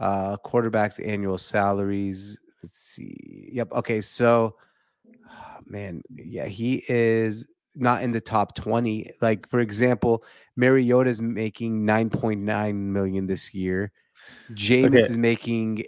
[0.00, 2.38] Uh quarterbacks annual salaries.
[2.62, 3.50] Let's see.
[3.52, 3.72] Yep.
[3.72, 4.00] Okay.
[4.00, 4.56] So
[5.30, 7.46] oh, man, yeah, he is
[7.76, 9.10] not in the top 20.
[9.20, 10.24] Like, for example,
[10.56, 13.92] Mariota is making 9.9 million this year.
[14.52, 15.00] Jameis okay.
[15.00, 15.84] is making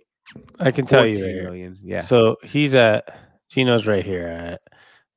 [0.58, 1.78] I can tell you right million.
[1.82, 2.00] Yeah.
[2.00, 3.16] So he's at
[3.48, 4.60] Geno's right here at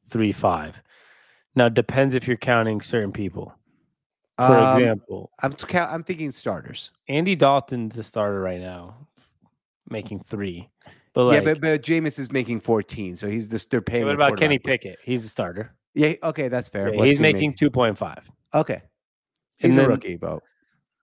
[0.10, 0.82] three five.
[1.56, 3.54] Now depends if you're counting certain people.
[4.40, 6.92] For um, example, I'm I'm thinking starters.
[7.10, 8.96] Andy Dalton's a starter right now,
[9.90, 10.70] making three.
[11.14, 14.06] But like, yeah, but, but Jameis is making 14, so he's the they're paying.
[14.06, 14.98] What about Kenny Pickett?
[15.04, 15.76] He's a starter.
[15.94, 16.94] Yeah, okay, that's fair.
[16.94, 18.22] Yeah, he's making two point five.
[18.54, 18.82] Okay,
[19.58, 20.44] he's and a then, rookie, vote.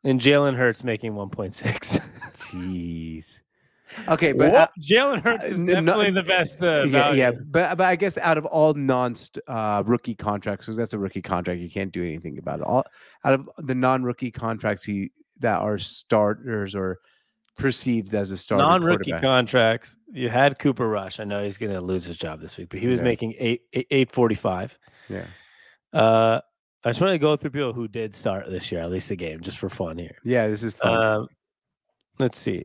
[0.02, 1.98] And Jalen Hurts making one point six.
[2.38, 3.42] Jeez.
[4.08, 6.62] Okay, but uh, Jalen Hurts is definitely no, the best.
[6.62, 9.14] Uh, yeah, yeah, but but I guess out of all non
[9.46, 12.66] uh, rookie contracts, because that's a rookie contract, you can't do anything about it.
[12.66, 12.84] All
[13.24, 16.98] out of the non rookie contracts, he that are starters or
[17.56, 18.64] perceived as a starter.
[18.64, 19.96] Non rookie contracts.
[20.12, 21.20] You had Cooper Rush.
[21.20, 23.04] I know he's going to lose his job this week, but he was yeah.
[23.04, 24.78] making eight eight forty five.
[25.08, 25.24] Yeah.
[25.92, 26.40] Uh,
[26.84, 29.16] I just want to go through people who did start this year, at least a
[29.16, 30.16] game, just for fun here.
[30.22, 31.02] Yeah, this is fun.
[31.02, 31.28] Um,
[32.18, 32.64] let's see.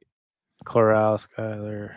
[0.66, 1.96] Corral, Skylar.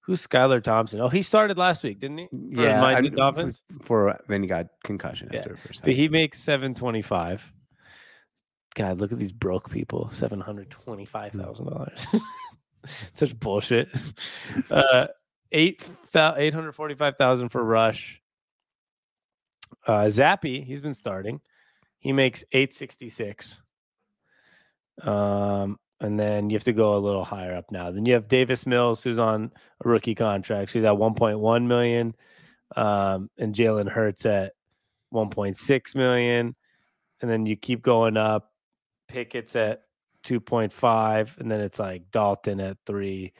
[0.00, 1.00] Who's Skylar Thompson?
[1.00, 2.26] Oh, he started last week, didn't he?
[2.26, 3.62] For yeah, I, Dolphins.
[3.82, 5.40] For when he got concussion yeah.
[5.40, 5.82] after first.
[5.82, 7.52] But he makes seven twenty five.
[8.74, 10.10] God, look at these broke people.
[10.12, 12.06] Seven hundred twenty five thousand dollars.
[13.12, 13.88] Such bullshit.
[14.70, 15.06] Uh,
[15.52, 18.20] eight eight hundred forty five thousand for Rush.
[19.86, 21.40] Uh, Zappe, he's been starting.
[21.98, 23.62] He makes eight sixty six.
[25.00, 27.92] Um, and then you have to go a little higher up now.
[27.92, 29.52] Then you have Davis Mills, who's on
[29.84, 30.72] a rookie contract.
[30.72, 32.14] She's at 1.1 million.
[32.74, 34.54] Um, and Jalen Hurts at
[35.14, 36.56] 1.6 million.
[37.20, 38.50] And then you keep going up.
[39.06, 39.82] Pickett's at
[40.24, 41.38] 2.5.
[41.38, 43.32] And then it's like Dalton at three.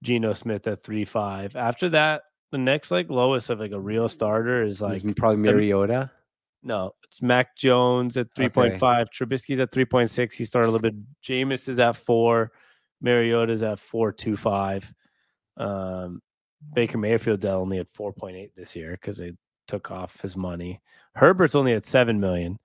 [0.00, 1.56] Geno Smith at three five.
[1.56, 2.22] After that,
[2.52, 6.12] the next like lowest of like a real starter is like probably Mariota.
[6.62, 8.78] No, it's Mac Jones at 3.5.
[8.80, 10.32] Trubisky's at 3.6.
[10.34, 10.94] He started a little bit.
[11.22, 12.52] Jameis is at four.
[13.00, 14.92] Mariota's at 4.25.
[15.56, 16.20] Um,
[16.74, 19.32] Baker Mayfield's at only at 4.8 this year because they
[19.66, 20.80] took off his money.
[21.14, 22.58] Herbert's only at 7 million.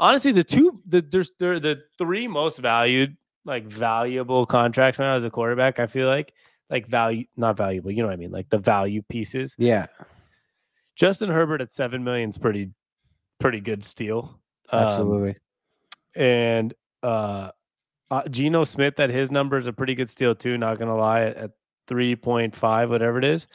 [0.00, 5.14] Honestly, the two, the, there's they're the three most valued, like valuable contracts when I
[5.14, 6.32] was a quarterback, I feel like.
[6.70, 8.30] Like value, not valuable, you know what I mean?
[8.30, 9.56] Like the value pieces.
[9.58, 9.86] Yeah,
[10.94, 12.70] Justin Herbert at 7 million is pretty
[13.40, 14.38] pretty good steal.
[14.70, 15.36] Um, absolutely.
[16.14, 16.72] and
[17.02, 17.50] uh,
[18.12, 21.22] uh Geno Smith at his number is a pretty good steal too, not gonna lie,
[21.22, 21.50] at
[21.88, 23.48] 3.5, whatever it is.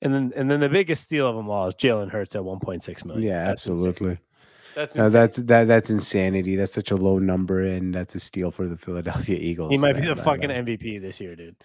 [0.00, 3.04] And then and then the biggest steal of them all is Jalen Hurts at 1.6
[3.04, 3.26] million.
[3.26, 3.88] yeah, That's insane.
[3.88, 4.18] absolutely.
[4.74, 5.20] That's No, insane.
[5.20, 5.64] that's that.
[5.66, 6.54] That's insanity.
[6.54, 9.72] That's such a low number, and that's a steal for the Philadelphia Eagles.
[9.72, 11.56] he might be the fucking MVP this year, dude.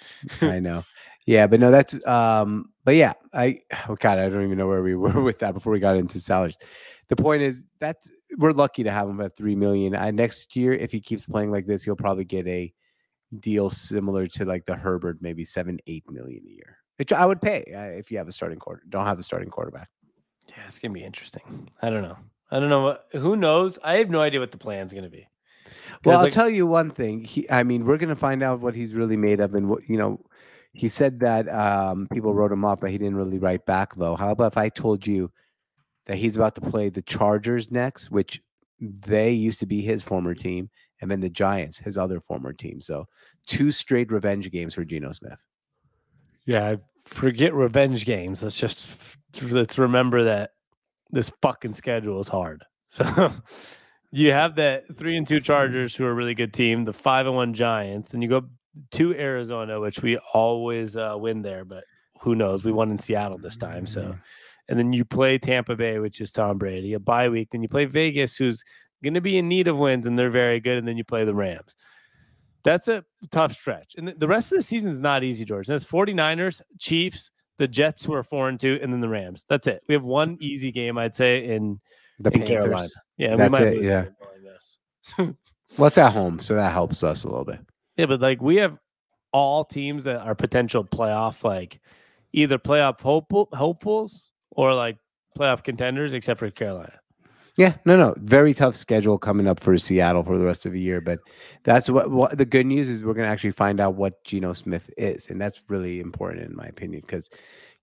[0.42, 0.84] I know.
[1.26, 4.84] Yeah, but no, that's um, but yeah, I oh god, I don't even know where
[4.84, 6.58] we were with that before we got into salaries.
[7.16, 8.10] The point is that's
[8.40, 9.96] we're lucky to have him at three million.
[9.96, 12.74] I, next year, if he keeps playing like this, he'll probably get a
[13.40, 17.40] deal similar to like the Herbert, maybe seven, eight million a year, which I would
[17.40, 18.82] pay uh, if you have a starting quarter.
[18.90, 19.90] Don't have a starting quarterback.
[20.50, 21.70] Yeah, it's gonna be interesting.
[21.84, 22.18] I don't know.
[22.50, 23.78] I don't know what who knows.
[23.84, 25.28] I have no idea what the plan's gonna be.
[26.04, 27.26] Well, I'll like, tell you one thing.
[27.26, 29.98] He, I mean, we're gonna find out what he's really made of, and what you
[29.98, 30.20] know.
[30.76, 33.94] He said that um, people wrote him off, but he didn't really write back.
[33.96, 35.30] Though, how about if I told you
[36.06, 38.42] that he's about to play the Chargers next, which
[38.80, 40.70] they used to be his former team,
[41.02, 42.82] and then the Giants, his other former team.
[42.82, 43.08] So,
[43.48, 45.40] two straight revenge games for Geno Smith.
[46.46, 46.76] Yeah,
[47.06, 48.44] forget revenge games.
[48.44, 48.90] Let's just
[49.42, 50.52] let's remember that
[51.12, 52.64] this fucking schedule is hard.
[52.96, 53.34] So
[54.12, 57.26] you have that three and two Chargers, who are a really good team, the five
[57.26, 58.44] and one Giants, and you go
[58.92, 61.84] to Arizona, which we always uh, win there, but
[62.22, 62.64] who knows?
[62.64, 64.16] We won in Seattle this time, so.
[64.74, 67.52] And then you play Tampa Bay, which is Tom Brady, a bye week.
[67.52, 68.64] Then you play Vegas, who's
[69.04, 70.80] going to be in need of wins, and they're very good.
[70.80, 71.76] And then you play the Rams.
[72.64, 73.94] That's a tough stretch.
[73.98, 75.68] And the- rest of the season is not easy, George.
[75.68, 79.46] That's 49ers, Chiefs, the Jets, who are four and two, and then the Rams.
[79.48, 79.84] That's it.
[79.88, 80.44] We have one mm-hmm.
[80.44, 81.80] easy game, I'd say, in,
[82.18, 82.50] The in Panthers.
[82.50, 82.90] Carolina.
[83.18, 84.02] Yeah, That's we might it, yeah.
[84.02, 85.36] that game, I guess.
[85.78, 87.60] Well, it's at home, so that helps us a little bit.
[87.98, 88.78] Yeah, but like we have
[89.32, 91.80] all teams that are potential playoff, like
[92.32, 94.98] either playoff hopeful, hopefuls or like
[95.38, 97.00] playoff contenders, except for Carolina.
[97.56, 100.82] Yeah, no, no, very tough schedule coming up for Seattle for the rest of the
[100.82, 101.02] year.
[101.02, 101.20] But
[101.64, 103.04] that's what, what the good news is.
[103.04, 106.56] We're going to actually find out what Geno Smith is, and that's really important in
[106.56, 107.30] my opinion because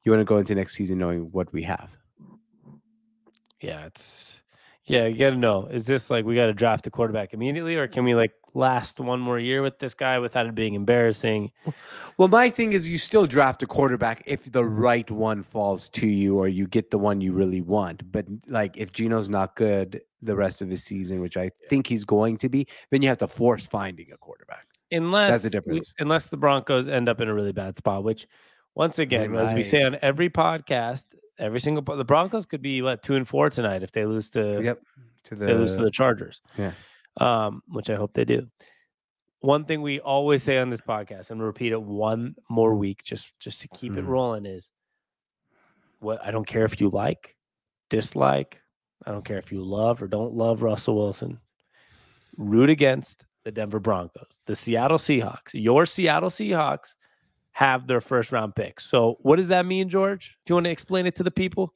[0.03, 1.91] you want to go into next season knowing what we have.
[3.61, 4.43] Yeah, it's
[4.85, 5.67] yeah, you gotta know.
[5.67, 9.21] Is this like we gotta draft a quarterback immediately, or can we like last one
[9.21, 11.53] more year with this guy without it being embarrassing?
[12.19, 14.77] Well, my thing is, you still draft a quarterback if the mm-hmm.
[14.77, 18.11] right one falls to you, or you get the one you really want.
[18.13, 22.05] But like, if Geno's not good the rest of his season, which I think he's
[22.05, 24.67] going to be, then you have to force finding a quarterback.
[24.93, 25.95] Unless the we- difference.
[25.99, 28.27] unless the Broncos end up in a really bad spot, which
[28.75, 31.05] once again, as we say on every podcast,
[31.39, 34.61] every single the Broncos could be what two and four tonight if they lose to
[34.63, 34.83] Yep.
[35.25, 36.41] To if they lose to the Chargers.
[36.57, 36.73] Yeah.
[37.17, 38.47] Um, which I hope they do.
[39.41, 43.39] One thing we always say on this podcast, and repeat it one more week, just
[43.41, 44.09] just to keep it Mhm.
[44.09, 44.71] rolling, is
[45.99, 47.37] what I don't care if you like,
[47.89, 48.61] dislike,
[49.07, 51.41] I don't care if you love or don't love Russell Wilson.
[52.37, 55.51] Root against the Denver Broncos, the Seattle Seahawks.
[55.55, 56.95] Your Seattle Seahawks
[57.53, 58.79] have their first round pick.
[58.79, 60.37] So what does that mean, George?
[60.45, 61.75] Do you want to explain it to the people?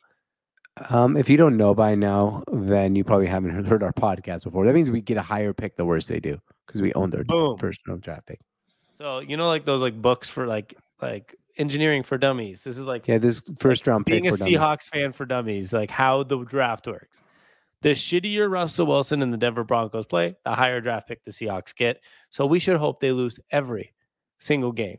[0.90, 4.66] Um, if you don't know by now, then you probably haven't heard our podcast before.
[4.66, 7.24] That means we get a higher pick the worse they do because we own their
[7.24, 7.56] Boom.
[7.58, 8.40] first round draft pick.
[8.98, 12.62] So you know, like those like books for like like engineering for dummies.
[12.64, 14.14] This is like Yeah, this first round pick.
[14.14, 14.54] being a for dummies.
[14.58, 17.22] Seahawks fan for dummies, like how the draft works.
[17.82, 21.74] The shittier Russell Wilson and the Denver Broncos play, the higher draft pick the Seahawks
[21.74, 22.00] get.
[22.30, 23.92] So we should hope they lose every
[24.38, 24.96] single game.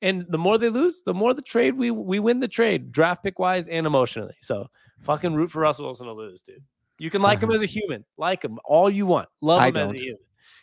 [0.00, 3.24] And the more they lose, the more the trade we we win the trade, draft
[3.24, 4.36] pick wise and emotionally.
[4.42, 4.68] So
[5.02, 6.62] fucking root for Russell Wilson to lose, dude.
[6.98, 9.76] You can like him as a human, like him all you want, love I him
[9.76, 10.18] as a human.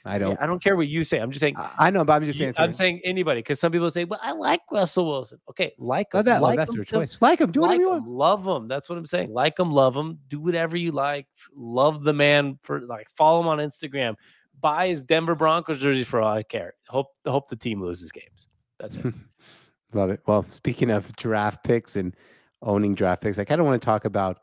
[0.08, 0.32] I don't.
[0.32, 1.18] Yeah, I don't care what you say.
[1.18, 1.56] I'm just saying.
[1.58, 2.54] I, know, but I'm just saying.
[2.58, 6.20] I'm saying anybody because some people say, "Well, I like Russell Wilson." Okay, like oh,
[6.20, 6.26] him.
[6.26, 7.22] that, oh, like that's him choice.
[7.22, 8.06] Like him, do whatever like you want.
[8.06, 8.68] him, love him.
[8.68, 9.34] That's what I'm saying.
[9.34, 10.20] Like him, love him.
[10.28, 11.26] Do whatever you like.
[11.56, 14.16] Love the man for like follow him on Instagram.
[14.62, 16.76] Buy his Denver Broncos jersey for all I care.
[16.88, 18.48] Hope hope the team loses games.
[18.80, 19.14] That's it.
[19.94, 20.22] Love it.
[20.28, 22.16] Well, speaking of draft picks and
[22.62, 24.40] owning draft picks, I kind of want to talk about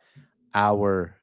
[0.54, 1.16] our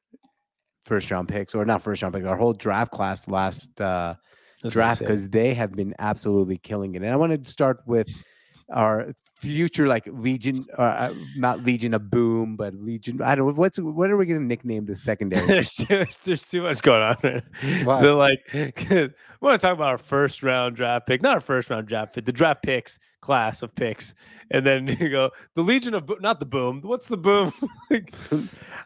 [0.84, 4.14] first round picks, or not first round pick, our whole draft class last uh,
[4.62, 7.02] That's what I draft because they have been absolutely killing it.
[7.02, 8.08] And I want to start with
[8.72, 13.22] our future like Legion, uh, uh, not Legion of Boom, but Legion.
[13.22, 13.56] I don't.
[13.56, 15.46] What's what are we going to nickname the secondary?
[15.48, 17.42] there's, too, there's too much going on.
[17.84, 18.02] What?
[18.02, 19.10] They're like, we
[19.40, 22.24] want to talk about our first round draft pick, not our first round draft pick,
[22.24, 24.14] the draft picks class of picks,
[24.50, 26.80] and then you go the Legion of not the Boom.
[26.82, 27.52] What's the Boom?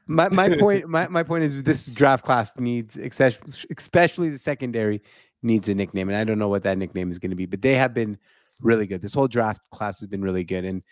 [0.06, 5.02] My my point my, my point is this draft class needs especially the secondary
[5.42, 7.60] needs a nickname and i don't know what that nickname is going to be but
[7.60, 8.16] they have been
[8.64, 10.82] really good this whole draft class has been really good and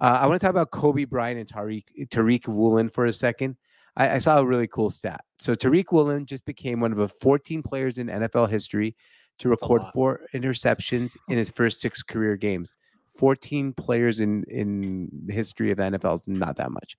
[0.00, 3.56] uh, i want to talk about coby bryant and tariq tariq woolen for a second
[3.96, 7.08] I, I saw a really cool stat so tariq woolen just became one of the
[7.08, 8.96] 14 players in nfl history
[9.38, 12.74] to record four interceptions in his first six career games
[13.16, 16.96] 14 players in in the history of the nfl is not that much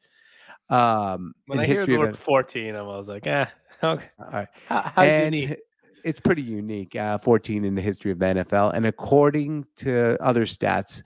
[0.70, 3.46] um when in I hear the of word 14, I was like, eh,
[3.84, 4.10] okay.
[4.20, 4.48] all right.
[4.68, 5.60] How, how and unique.
[6.04, 6.96] It's pretty unique.
[6.96, 8.74] Uh, 14 in the history of the NFL.
[8.74, 11.04] And according to other stats,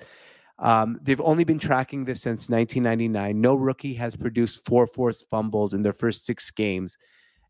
[0.59, 3.39] um, they've only been tracking this since 1999.
[3.39, 6.97] No rookie has produced four forced fumbles in their first six games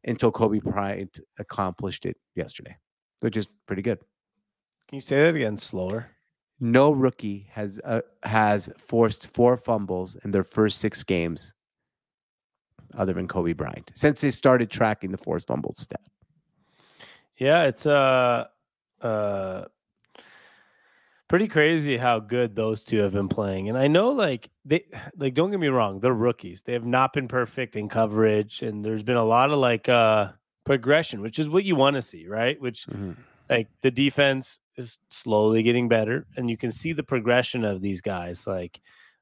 [0.06, 2.76] until Coby Bryant accomplished it yesterday,
[3.22, 4.00] which is pretty good.
[4.90, 6.10] Can you say that again slower?
[6.60, 11.54] No rookie has uh, has forced four fumbles in their first six games,
[12.98, 16.02] other than Coby Bryant, since they started tracking the forced fumbles stat.
[17.38, 18.48] Yeah, it's uh
[19.02, 19.66] uh
[21.28, 23.70] pretty crazy how good those two have been playing.
[23.70, 24.86] And I know like they
[25.18, 26.64] like don't get me wrong, they're rookies.
[26.64, 30.32] They have not been perfect in coverage and there's been a lot of like uh
[30.66, 32.60] progression, which is what you want to see, right?
[32.62, 32.88] Which
[33.50, 38.02] like the defense is slowly getting better and you can see the progression of these
[38.02, 38.80] guys like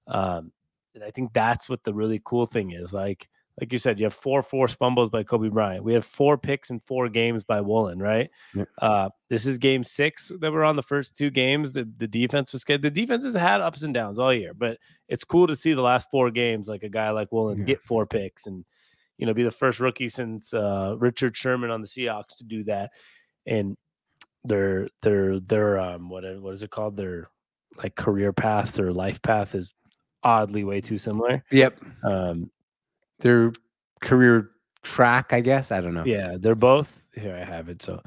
[0.08, 0.52] um
[0.94, 3.30] and I think that's what the really cool thing is like
[3.60, 5.84] like you said you have four forced fumbles by Coby Bryant.
[5.84, 8.30] We have four picks in four games by Woolen right?
[8.54, 8.68] Yep.
[8.82, 11.74] uh this is game 6 that we're on the first two games.
[11.74, 14.78] The, the defense was good the defense has had ups and downs all year but
[15.08, 17.66] it's cool to see the last four games like a guy like Woolen Yeah.
[17.66, 18.66] get four picks and
[19.18, 22.64] you know be the first rookie since uh Richard Sherman on the Seahawks to do
[22.66, 22.92] that.
[23.46, 23.78] And
[24.44, 26.98] their their their um what what is it called?
[26.98, 27.30] Their
[27.78, 29.74] like career path or life path is
[30.24, 31.44] oddly way too similar.
[31.52, 31.80] Yep.
[32.04, 32.52] um
[33.20, 33.52] their
[34.02, 34.52] career
[34.84, 35.72] track, I guess.
[35.72, 36.06] I don't know.
[36.06, 38.02] yeah they're both here i have it so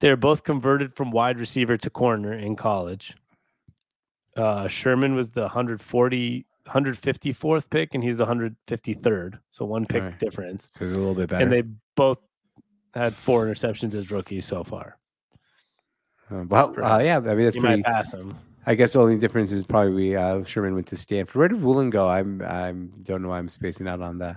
[0.00, 3.16] they're both converted from wide receiver to corner in college
[4.36, 10.18] uh sherman was the 140 154th pick and he's the 153rd so one pick Alright.
[10.20, 11.42] difference So it's a little bit better.
[11.42, 11.62] and they
[11.96, 12.20] both
[12.94, 14.96] had four interceptions as rookies so far
[16.30, 17.16] Uh, well, uh, yeah.
[17.18, 17.76] I mean, that's you pretty.
[17.82, 18.36] might pass them
[18.66, 21.36] I guess the only difference is probably uh, Sherman went to Stanford.
[21.36, 22.08] Where did Woolen go?
[22.08, 23.28] I'm I'm don't know.
[23.28, 24.36] why I'm spacing out on that.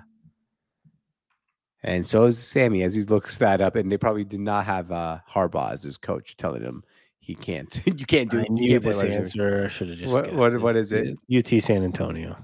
[1.84, 4.92] And so is Sammy as he looks that up, and they probably did not have
[4.92, 6.84] uh, Harbaugh as his coach, telling him
[7.20, 7.82] he can't.
[7.86, 8.40] you can't do.
[8.40, 9.66] I you knew can't this answer.
[9.66, 10.62] I should have just What- what- it.
[10.62, 11.18] what is it?
[11.34, 12.36] UT San Antonio.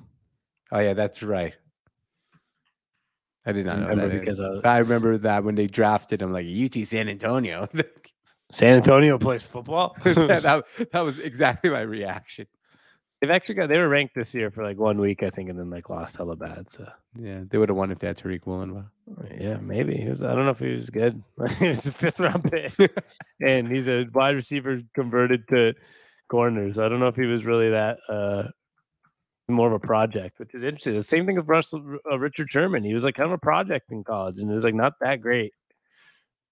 [0.71, 1.53] Oh yeah, that's right.
[3.45, 4.19] I did I not know remember that.
[4.21, 7.67] because uh, I remember that when they drafted him, like UT San Antonio.
[8.51, 9.95] San Antonio plays football.
[10.03, 12.45] that, that was exactly my reaction.
[13.19, 15.57] They've actually got they were ranked this year for like one week, I think, and
[15.57, 16.69] then like lost hella bad.
[16.69, 16.85] So
[17.17, 18.73] Yeah, they would have won if they had Tariq Woolen.
[19.07, 20.23] but- yeah, maybe he was.
[20.23, 21.23] I don't know if he was good.
[21.59, 22.73] he was a fifth round pick,
[23.41, 25.73] and he's a wide receiver converted to
[26.29, 26.77] corners.
[26.77, 28.43] I don't know if he was really that uh
[29.49, 30.95] more of a project, which is interesting.
[30.95, 32.83] The same thing with Russell uh, Richard Sherman.
[32.83, 35.21] He was like kind of a project in college, and it was like not that
[35.21, 35.53] great.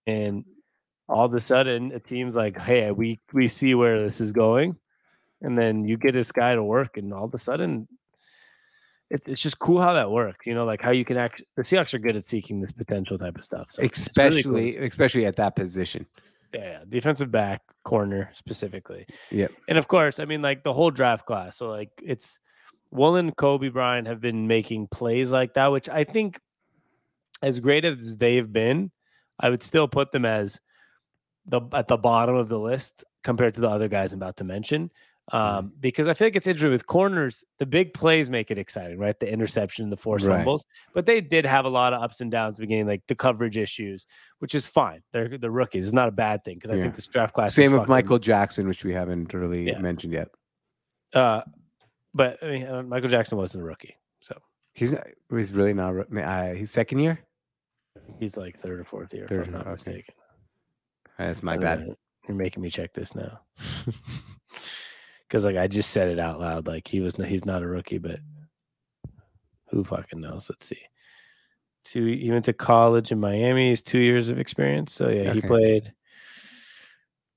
[0.08, 0.46] And
[1.12, 4.78] all of a sudden, a team's like, "Hey, we we see where this is going,"
[5.42, 7.88] and then you get this guy to work, and all of a sudden,
[9.10, 10.48] it, it's just cool how that works.
[10.48, 11.44] You know, like how you can act.
[11.58, 13.68] The Seahawks are good at seeking this potential type of stuff.
[13.70, 16.08] So it's really cool especially especially at that position.
[16.54, 19.06] Yeah, yeah, defensive back, corner specifically.
[19.32, 19.52] Yep.
[19.70, 21.58] And of course, I mean, like the whole draft class.
[21.58, 22.40] So, like, it's
[22.92, 26.40] Woolen, Coby Bryant have been making plays like that, which I think,
[27.42, 28.92] as great as they've been,
[29.40, 30.60] I would still put them as
[31.46, 34.44] the at the bottom of the list compared to the other guys I'm about to
[34.44, 34.92] mention.
[35.32, 38.98] Um, because I feel like it's interesting with corners, the big plays make it exciting,
[38.98, 39.18] right?
[39.18, 40.38] The interception, the forced Right.
[40.38, 43.56] fumbles, but they did have a lot of ups and downs beginning, like the coverage
[43.56, 44.08] issues,
[44.40, 45.02] which is fine.
[45.14, 45.86] They're the rookies.
[45.86, 46.84] It's not a bad thing because I Yeah.
[46.84, 47.52] think this draft class.
[47.52, 49.80] is Same with fucking- Michael Jackson, which we haven't really Yeah.
[49.80, 50.30] mentioned yet.
[51.14, 51.44] Uh,
[52.14, 54.38] but I mean, uh, Michael Jackson wasn't a rookie, so
[54.74, 55.96] He's not- he's really not.
[56.14, 57.20] Uh, he's second year.
[58.20, 59.72] he's like third or fourth year, Third, if I'm not okay.
[59.72, 60.16] mistaken.
[61.28, 61.96] That's my bad.
[62.28, 63.42] You're making me check this now.
[65.32, 66.68] Because like I just said it out loud.
[66.68, 68.20] Like he was he's not a rookie, but
[69.70, 70.50] who fucking knows?
[70.50, 70.82] Let's see.
[71.86, 73.70] Two he went to college in Miami.
[73.70, 74.94] He's two years of experience.
[74.94, 75.94] So yeah, he played.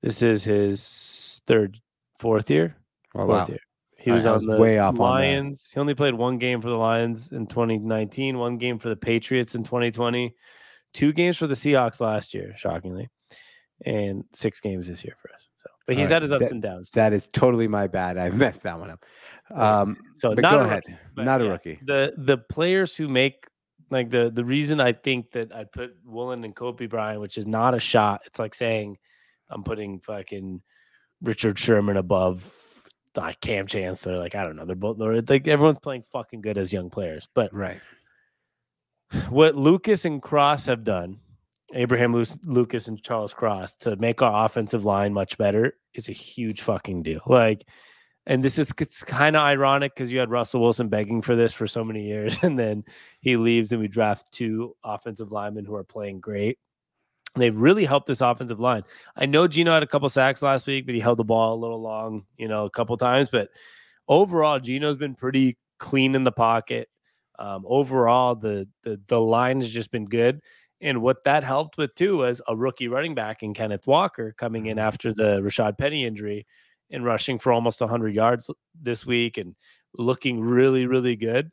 [0.01, 1.79] This is his third,
[2.19, 2.75] fourth year.
[3.15, 3.45] Oh, Fourth wow.
[3.47, 3.59] year.
[3.97, 4.99] He was I on was the way off on.
[4.99, 5.69] Lions.
[5.73, 9.55] He only played one game for the Lions in 2019, one game for the Patriots
[9.55, 10.35] in 2020,
[10.93, 13.09] two games for the Seahawks last year, shockingly,
[13.83, 15.47] and six games this year for us.
[15.57, 16.89] So, but he's right, had his ups that- and downs.
[16.91, 18.17] That is totally my bad.
[18.17, 19.05] I messed that one up.
[19.53, 20.83] Um, so but not go ahead.
[20.87, 21.79] rookie, but Not a yeah, rookie.
[21.85, 23.45] The the players who make
[23.91, 27.45] like the the reason I think that I'd put Woolen and Coby Bryant, which is
[27.45, 28.21] not a shot.
[28.25, 28.97] It's like saying
[29.49, 30.61] I'm putting fucking
[31.21, 32.51] Richard Sherman above
[33.15, 34.17] like Kam Chancellor.
[34.17, 34.65] Like I don't know.
[34.65, 37.27] They're both they're, like everyone's playing fucking good as young players.
[37.35, 37.79] But Right.
[39.29, 41.19] what Lucas and Cross have done,
[41.75, 46.13] Abraham Lu- Lucas and Charles Cross, to make our offensive line much better is a
[46.13, 47.21] huge fucking deal.
[47.27, 47.65] Like,
[48.25, 51.53] and this is it's kind of ironic because you had Russell Wilson begging for this
[51.53, 52.83] for so many years, and then
[53.21, 56.57] he leaves, and we draft two offensive linemen who are playing great.
[57.35, 58.83] They've really helped this offensive line.
[59.15, 61.59] I know Geno had a couple sacks last week, but he held the ball a
[61.59, 63.27] little long, you know, a couple times.
[63.29, 63.49] But
[64.07, 66.87] overall, Geno's been pretty clean in the pocket.
[67.37, 70.41] Um, overall, the, the the line has just been good.
[70.81, 74.67] And what that helped with too was a rookie running back in Kenneth Walker coming
[74.67, 74.87] in mm-hmm.
[74.87, 76.45] after the Rashad Penny injury
[76.91, 78.49] and rushing for almost 100 yards
[78.79, 79.55] this week and
[79.97, 81.51] looking really, really good.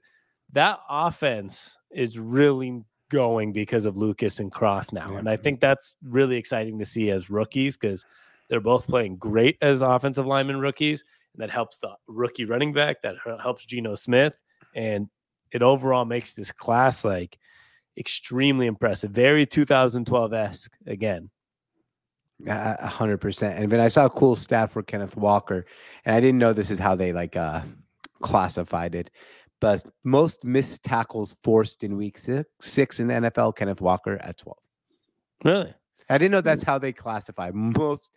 [0.52, 5.12] That offense is really going because of Lucas and Cross now.
[5.12, 5.18] Yeah.
[5.18, 5.42] And I mm-hmm.
[5.42, 8.04] think that's really exciting to see as rookies because
[8.48, 11.04] they're both playing great as offensive lineman rookies.
[11.34, 14.36] And that helps the rookie running back, that helps Geno Smith.
[14.74, 15.08] And
[15.52, 17.38] it overall makes this class like
[17.96, 19.10] extremely impressive.
[19.10, 21.30] Very 2012 esque again.
[22.46, 23.58] A hundred percent.
[23.58, 25.64] And then I saw a cool stat for Kenneth Walker,
[26.04, 27.62] and I didn't know this is how they like uh
[28.20, 29.10] classified it.
[29.60, 34.36] But most missed tackles forced in week six, six in the NFL, Kenneth Walker at
[34.38, 34.58] 12.
[35.44, 35.74] Really?
[36.10, 38.10] I didn't know that's how they classify most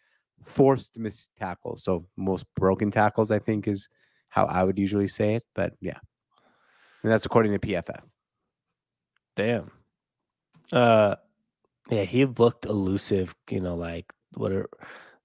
[0.43, 1.83] forced missed tackles.
[1.83, 3.89] So most broken tackles, I think, is
[4.29, 5.43] how I would usually say it.
[5.53, 5.99] But yeah.
[7.03, 8.01] And that's according to PFF.
[9.35, 9.71] Damn.
[10.71, 11.15] Uh
[11.89, 14.67] yeah, he looked elusive, you know, like what are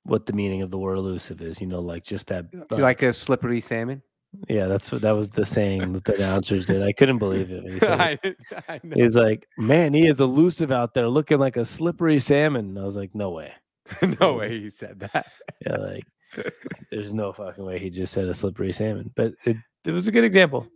[0.04, 3.02] what the meaning of the word elusive is, you know, like just that uh, like
[3.02, 4.02] a slippery salmon.
[4.48, 6.82] yeah, that's what that was the saying that the announcers did.
[6.82, 7.62] I couldn't believe it.
[7.64, 8.36] when he said it.
[8.68, 8.80] I, I.
[8.94, 12.66] He's like, man, he is elusive out there looking like a slippery salmon.
[12.68, 13.52] And I was like, no way.
[14.20, 15.26] no way he said that.
[15.66, 16.04] Yeah, like
[16.90, 19.10] there's no fucking way he just said a slippery salmon.
[19.16, 20.66] But it, it was a good example.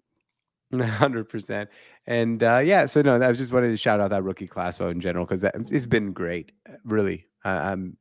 [0.73, 1.69] Hundred percent,
[2.07, 2.87] and uh, yeah.
[2.87, 5.25] So no, I was just wanted to shout out that rookie class though in general
[5.25, 6.51] because it's been great.
[6.69, 7.97] uh, Really, I, I'm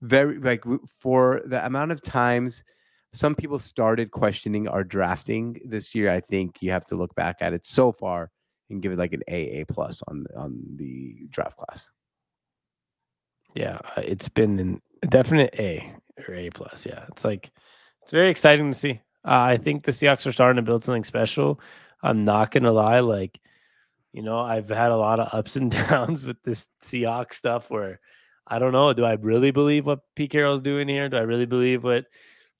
[0.00, 0.64] very like
[1.00, 2.64] for the amount of times
[3.12, 6.10] some people started questioning our drafting this year.
[6.10, 8.30] I think you have to look back at it so far
[8.70, 11.90] and give it like an A A plus on on the draft class.
[13.54, 15.94] Yeah, uh, it's been an, a definite A
[16.26, 16.86] or A plus.
[16.86, 17.50] Yeah, it's like
[18.02, 19.00] it's very exciting to see.
[19.26, 21.60] Uh, I think the Seahawks are starting to build something special.
[22.04, 23.40] I'm not gonna lie, like
[24.12, 28.00] you know, I've had a lot of ups and downs with this Seahawks stuff where
[28.46, 28.92] I don't know.
[28.92, 31.08] Do I really believe what Pete Carroll's doing here?
[31.08, 32.06] Do I really believe what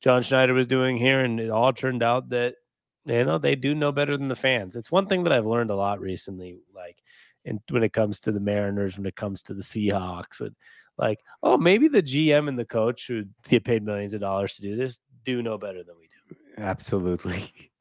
[0.01, 1.21] John Schneider was doing here?
[1.21, 2.57] And it all turned out that
[3.05, 4.77] you know they do know better than the fans.
[4.77, 6.97] It's one thing that I've learned a lot recently, like
[7.45, 10.55] and when it comes to the Mariners, when it comes to the Seahawks, with
[10.97, 14.63] like, oh, maybe the GM and the coach who get paid millions of dollars to
[14.63, 16.37] do this do know better than we do.
[16.59, 17.53] Absolutely,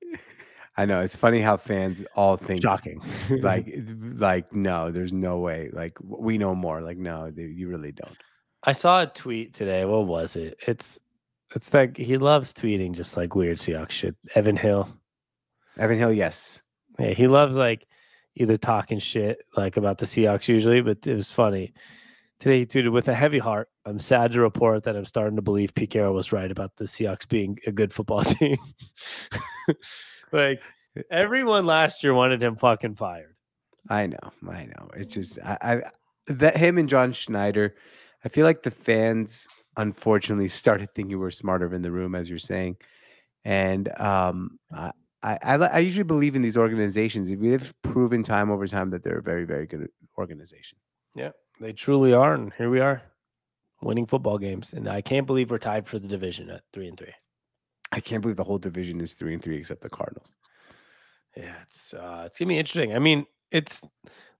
[0.75, 3.01] I know it's funny how fans all think Shocking.
[3.41, 3.71] like
[4.15, 5.69] like no, there's no way.
[5.71, 6.81] Like we know more.
[6.81, 8.17] Like no, they- you really don't.
[8.63, 9.85] I saw a tweet today.
[9.85, 10.57] What was it?
[10.67, 10.99] It's
[11.55, 14.15] it's like he loves tweeting just like weird Seahawks shit.
[14.35, 14.89] Evan Hill.
[15.77, 16.61] Evan Hill, yes.
[16.99, 17.85] Yeah, he loves like
[18.35, 21.73] either talking shit like about the Seahawks usually, but it was funny.
[22.39, 23.69] Today he tweeted with a heavy heart.
[23.85, 26.85] I'm sad to report that I'm starting to believe Pete Carroll was right about the
[26.85, 28.57] Seahawks being a good football team.
[30.33, 30.61] Like
[31.09, 33.35] everyone last year wanted him fucking fired.
[33.89, 34.89] I know, I know.
[34.95, 35.81] It's just I, I
[36.27, 37.75] that him and John Schneider.
[38.25, 42.39] I feel like the fans unfortunately started thinking we're smarter in the room, as you're
[42.39, 42.77] saying,
[43.43, 47.29] And um, I, I, I, usually believe in these organizations.
[47.29, 50.77] We've proven time over time that they're a very, very good organization.
[51.15, 53.01] Yeah, they truly are, and here we are,
[53.81, 54.73] winning football games.
[54.73, 57.13] And I can't believe we're tied for the division at three and three.
[57.93, 60.35] I can't believe the whole division is three and three except the Cardinals.
[61.37, 62.95] Yeah, it's uh, it's gonna be interesting.
[62.95, 63.83] I mean, it's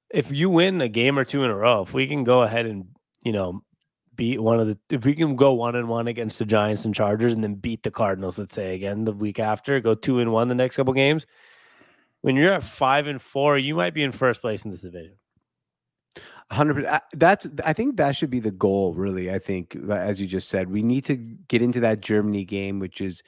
[0.10, 2.66] if you win a game or two in a row, if we can go ahead
[2.66, 2.88] and
[3.24, 3.64] you know
[4.16, 6.96] beat one of the if we can go one and one against the Giants and
[6.96, 10.32] Chargers and then beat the Cardinals, let's say again the week after, go two and
[10.32, 11.28] one the next couple games.
[12.22, 15.18] When you're at five and four, you might be in first place in this division.
[16.52, 16.86] Hundred.
[16.86, 17.48] uh, That's.
[17.66, 18.94] I think that should be the goal.
[18.94, 22.46] Really, I think, uh, as you just said, we need to get into that Germany
[22.46, 23.24] game, which is,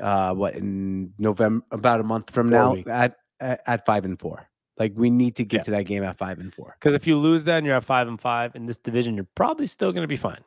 [0.00, 2.88] uh, what in November, about a month from Four now, weeks.
[2.88, 4.48] at, at at five and four.
[4.76, 5.62] Like we need to get Yeah.
[5.64, 6.76] to that game at five and four.
[6.80, 9.28] Because if you lose that and you're at five and five in this division, you're
[9.34, 10.42] probably still gonna be fine.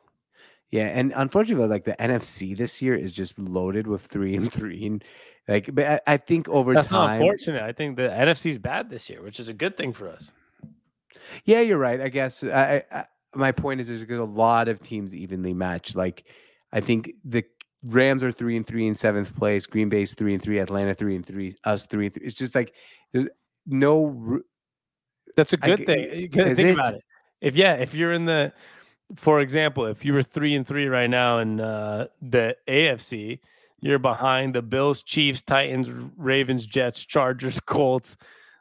[0.70, 4.84] Yeah, and unfortunately, like the NFC this year is just loaded with three and three,
[4.84, 5.02] and
[5.48, 7.62] like, but I, I think over That's not time, unfortunate.
[7.62, 10.30] I think the NFC's bad this year, which is a good thing for us.
[11.46, 12.00] Yeah, you're right.
[12.00, 15.96] I guess I, I, my point is there's a lot of teams evenly matched.
[15.96, 16.24] Like
[16.70, 17.44] I think the
[17.84, 21.14] Rams are three and three in seventh place, Green Bay's three and three, Atlanta three
[21.14, 22.26] and three, us three and three.
[22.26, 22.74] It's just like
[23.12, 23.26] there's
[23.66, 24.40] no.
[25.36, 26.00] That's a good g- thing.
[26.14, 26.72] You think it?
[26.72, 27.04] about it.
[27.40, 28.52] If yeah, if you're in the,
[29.14, 33.38] for example, if you were three and three right now in uh, the AFC,
[33.80, 38.16] you're behind the Bills, Chiefs, Titans, Ravens, Jets, Chargers, Colts.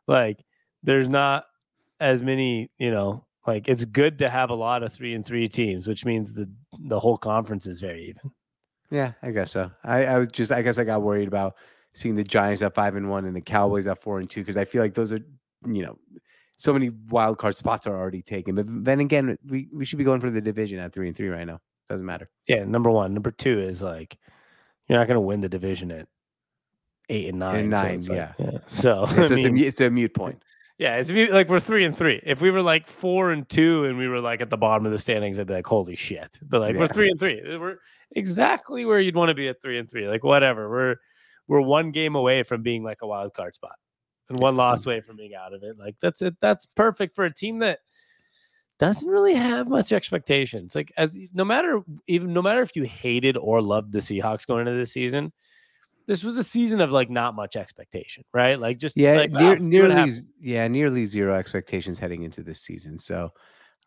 [0.08, 0.44] Like
[0.84, 1.46] there's not
[2.00, 2.70] as many.
[2.78, 6.06] You know, like it's good to have a lot of three and three teams, which
[6.06, 6.48] means the
[6.78, 8.32] the whole conference is very even.
[8.90, 9.72] Yeah, I guess so.
[9.84, 11.56] I, I was just, I guess I got worried about
[11.94, 14.58] seeing the Giants at five and one and the Cowboys at four and two because
[14.58, 15.20] I feel like those are,
[15.66, 15.98] you know,
[16.58, 18.56] so many wild card spots are already taken.
[18.56, 21.30] But then again, we, we should be going for the division at three and three
[21.30, 21.60] right now.
[21.90, 22.30] Doesn't matter.
[22.48, 23.14] Yeah, number one.
[23.14, 24.18] Number two is like
[24.88, 26.08] you're not going to win the division at
[27.10, 27.66] eight and nine.
[27.72, 28.52] so nine, it's like- yeah.
[28.70, 30.42] So just a, mean, mu- it's a mute point.
[30.78, 32.22] Yeah, it's like we're three and three.
[32.24, 34.92] If we were like four and two and we were like at the bottom of
[34.92, 36.40] the standings, I'd be like, holy shit.
[36.44, 37.42] But like we're three and three.
[37.58, 37.78] We're
[38.12, 40.08] exactly where you'd want to be at three and three.
[40.08, 40.70] Like whatever.
[40.70, 40.96] We're
[41.48, 43.76] we're one game away from being like a wild card spot
[44.30, 45.80] and one loss away from being out of it.
[45.80, 46.36] Like that's it.
[46.42, 47.80] That's perfect for a team that
[48.78, 50.76] doesn't really have much expectations.
[50.76, 54.68] Like as no matter even no matter if you hated or loved the Seahawks going
[54.68, 55.34] into this season,
[56.08, 58.60] this was a season of like not much expectation, right?
[58.60, 62.44] Like just Yeah, like, near, "Ah, see what nearly, yeah, nearly zero expectations heading into
[62.44, 62.98] this season.
[62.98, 63.34] So,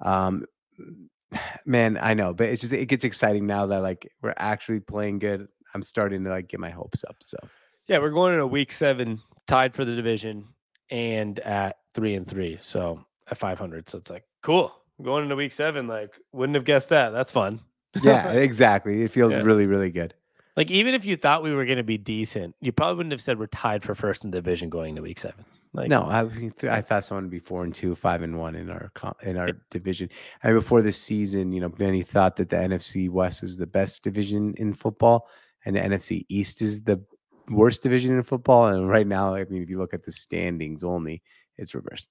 [0.00, 0.44] um,
[1.66, 5.18] man, I know, but it's just it gets exciting now that like we're actually playing
[5.18, 5.46] good.
[5.74, 7.16] I'm starting to like get my hopes up.
[7.20, 7.38] So,
[7.86, 10.46] Yeah, we're going into week seven, tied for the division,
[10.90, 13.88] and at three and three, so at five hundred.
[13.88, 14.74] So it's like cool.
[15.02, 17.10] Going into week seven, like wouldn't have guessed that.
[17.10, 17.60] That's fun.
[18.02, 19.02] yeah, exactly.
[19.02, 19.40] It feels Yeah.
[19.42, 20.12] really, really good.
[20.56, 23.22] Like even if you thought we were going to be decent, you probably wouldn't have
[23.22, 25.44] said we're tied for first in the division going to week seven.
[25.72, 26.28] Like no, I,
[26.68, 28.90] I thought someone would be four and two, five and one in our
[29.22, 30.10] in our division.
[30.42, 34.02] And before the season, you know, many thought that the NFC West is the best
[34.02, 35.28] division in football,
[35.64, 37.00] and the NFC East is the
[37.48, 38.66] worst division in football.
[38.66, 41.22] And right now, I mean, if you look at the standings only,
[41.56, 42.08] it's reversed.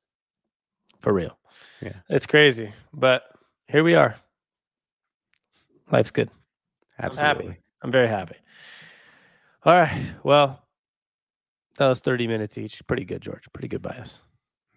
[1.01, 1.37] for real.
[1.81, 1.93] Yeah.
[2.09, 3.23] it's crazy, but
[3.67, 4.15] here we are.
[5.91, 6.29] Life's good.
[6.97, 7.57] Absolutely.
[7.81, 8.35] I'm very happy.
[9.63, 10.01] All right.
[10.23, 10.61] Well,
[11.77, 12.85] that was 30 minutes each.
[12.87, 13.43] Pretty good, George.
[13.53, 14.21] Pretty good by us.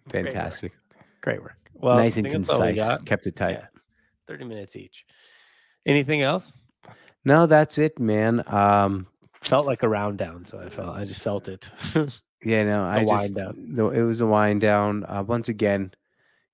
[0.05, 0.13] work.
[0.13, 0.73] Fantastic.
[1.21, 1.57] Great work.
[1.73, 2.79] Well, nice and concise.
[3.05, 3.51] Kept it tight.
[3.51, 3.67] Yeah.
[4.27, 5.05] 30 minutes each.
[5.85, 6.53] Anything else?
[7.25, 8.43] No, that's it, man.
[8.47, 9.07] Um,
[9.41, 11.69] Felt like a round down, so I felt I just felt it.
[12.45, 13.55] yeah, no, I wind just down.
[13.57, 15.03] no, it was a wind down.
[15.05, 15.91] Uh, once again,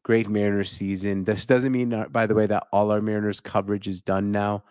[0.03, 1.23] great Mariners season.
[1.23, 4.63] This doesn't mean, uh, by the way, that all our Mariners coverage is done now.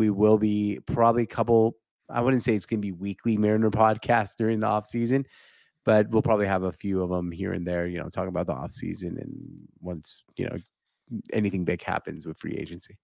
[0.00, 1.76] We will be probably a couple.
[2.08, 5.26] I wouldn't say it's going to be weekly Mariner podcast during the off season,
[5.84, 7.86] but we'll probably have a few of them here and there.
[7.86, 9.30] You know, talking about the off season and
[9.82, 10.56] once you know
[11.34, 12.96] anything big happens with free agency.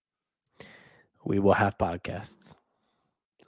[1.26, 2.54] we will have podcasts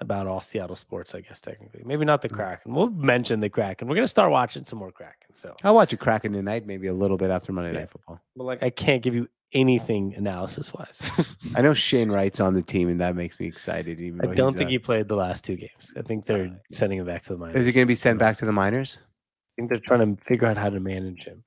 [0.00, 1.82] about all Seattle sports, I guess technically.
[1.86, 2.34] Maybe not the Mm.
[2.34, 2.74] Kraken.
[2.74, 3.88] We'll mention the Kraken.
[3.88, 5.32] We're gonna start watching some more Kraken.
[5.32, 7.80] So I'll watch a Kraken tonight, maybe a little bit after Monday Yeah.
[7.80, 8.20] Night Football.
[8.36, 11.10] but like I can't give you anything analysis wise.
[11.56, 14.00] I know Shane Wright's on the team, and that makes me excited.
[14.00, 15.92] Even I don't think uh, he played the last two games.
[15.96, 17.56] I think they're sending him back to the minors.
[17.56, 18.98] is he going to be sent back to the minors.
[19.00, 21.42] I think they're trying to figure out how to manage him.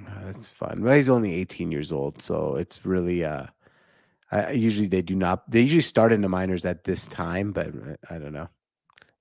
[0.00, 0.82] Uh, that's fun.
[0.82, 3.24] Well, he's only 18 years old, so it's really.
[3.24, 3.46] uh
[4.30, 5.48] I, I- usually they do not.
[5.50, 8.48] They usually start in the minors at this time, but uh, I don't know.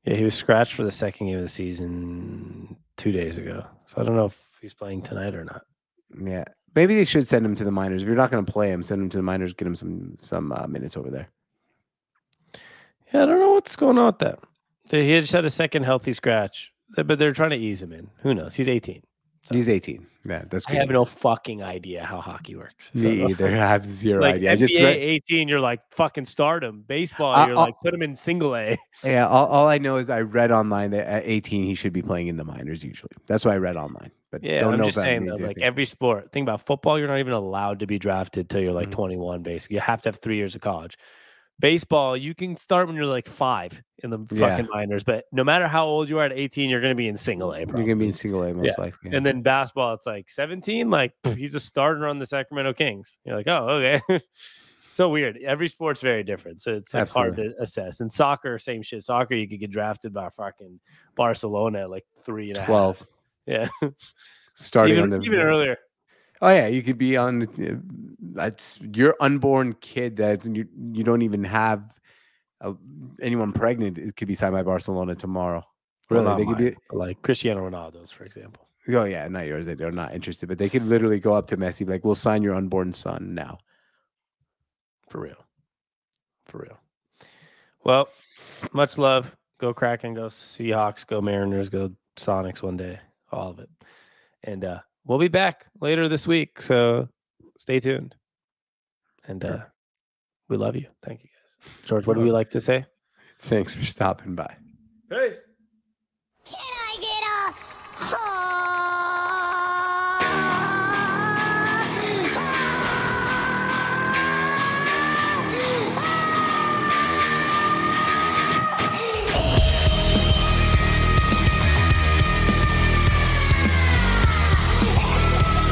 [0.04, 3.66] Yeah, he was scratched for the second game of the season two days ago.
[3.88, 5.64] So I don't know if he's playing tonight or not.
[6.22, 6.44] Yeah,
[6.76, 8.04] maybe they should send him to the minors.
[8.04, 9.54] If you're not going to play him, send him to the minors.
[9.54, 11.30] Get him some some uh, minutes over there.
[13.14, 14.40] Yeah, I don't know what's going on with that.
[14.92, 18.10] He just had a second healthy scratch, but they're trying to ease him in.
[18.22, 18.54] Who knows?
[18.56, 19.02] He's 18.
[19.52, 20.08] He's 18.
[20.28, 22.90] Yeah, that's Good I have no fucking idea how hockey works.
[22.96, 23.48] Me So- either.
[23.48, 24.52] I have zero Like idea.
[24.52, 26.84] I NBA just read, 18, you're like fucking stardom.
[26.88, 28.76] Baseball, Uh, you're like put him in single A.
[29.04, 29.28] yeah.
[29.28, 32.28] All, all I know is I read online that at 18 he should be playing
[32.28, 33.12] in the minors usually.
[33.28, 34.10] That's what I read online.
[34.32, 36.32] But Yeah, don't I'm know just saying though, like every sport.
[36.32, 38.94] Think about football, you're not even allowed to be drafted till you're like Mhm.
[38.94, 39.44] 21.
[39.44, 40.98] Basically, you have to have three years of college.
[41.60, 44.50] Baseball, you can start when you're like five in the Yeah.
[44.50, 47.08] fucking minors, but no matter how old you are at 18, you're going to be
[47.08, 47.60] in single A.
[47.60, 49.12] You're gonna be in single A most likely.
[49.16, 53.20] And then basketball, it's like 17, like he's a starter on the Sacramento Kings.
[53.24, 54.02] You're like, oh, okay.
[54.92, 55.38] so weird.
[55.38, 56.62] Every sport's very different.
[56.62, 58.02] So it's like hard to assess.
[58.02, 59.04] And soccer, same shit.
[59.04, 60.80] Soccer, you could get drafted by fucking
[61.16, 62.68] Barcelona at like three and a half.
[62.68, 63.08] 12
[63.46, 63.68] Yeah.
[64.56, 65.78] starting even, on the even earlier.
[66.46, 67.44] Oh yeah, you could be on.
[67.44, 67.76] uh,
[68.20, 71.98] That's your unborn kid that you you don't even have
[72.62, 72.74] uh,
[73.20, 73.98] anyone pregnant.
[73.98, 75.64] It could be signed by Barcelona tomorrow.
[76.12, 76.96] Really, not they could mine, be.
[76.96, 78.68] like Cristiano Ronaldo's, for example.
[78.90, 79.66] Oh yeah, not yours.
[79.66, 82.44] They- They're not interested, but they could literally go up to Messi, like, "We'll sign
[82.44, 83.58] your unborn son now."
[85.10, 85.44] For real.
[86.46, 86.78] For real.
[87.84, 88.08] Well,
[88.72, 89.36] much love.
[89.58, 93.00] Go Kraken, go Seahawks, go Mariners, go Sonics one day.
[93.32, 93.70] All of it.
[94.44, 96.62] And uh we'll be back later this week.
[96.62, 97.08] So
[97.58, 98.16] stay tuned.
[99.28, 99.60] And uh
[100.50, 100.88] we love you.
[101.04, 101.82] Thank you guys.
[101.86, 102.86] George, what do we like to say?
[103.42, 104.56] Thanks for stopping by.
[105.10, 105.40] Peace.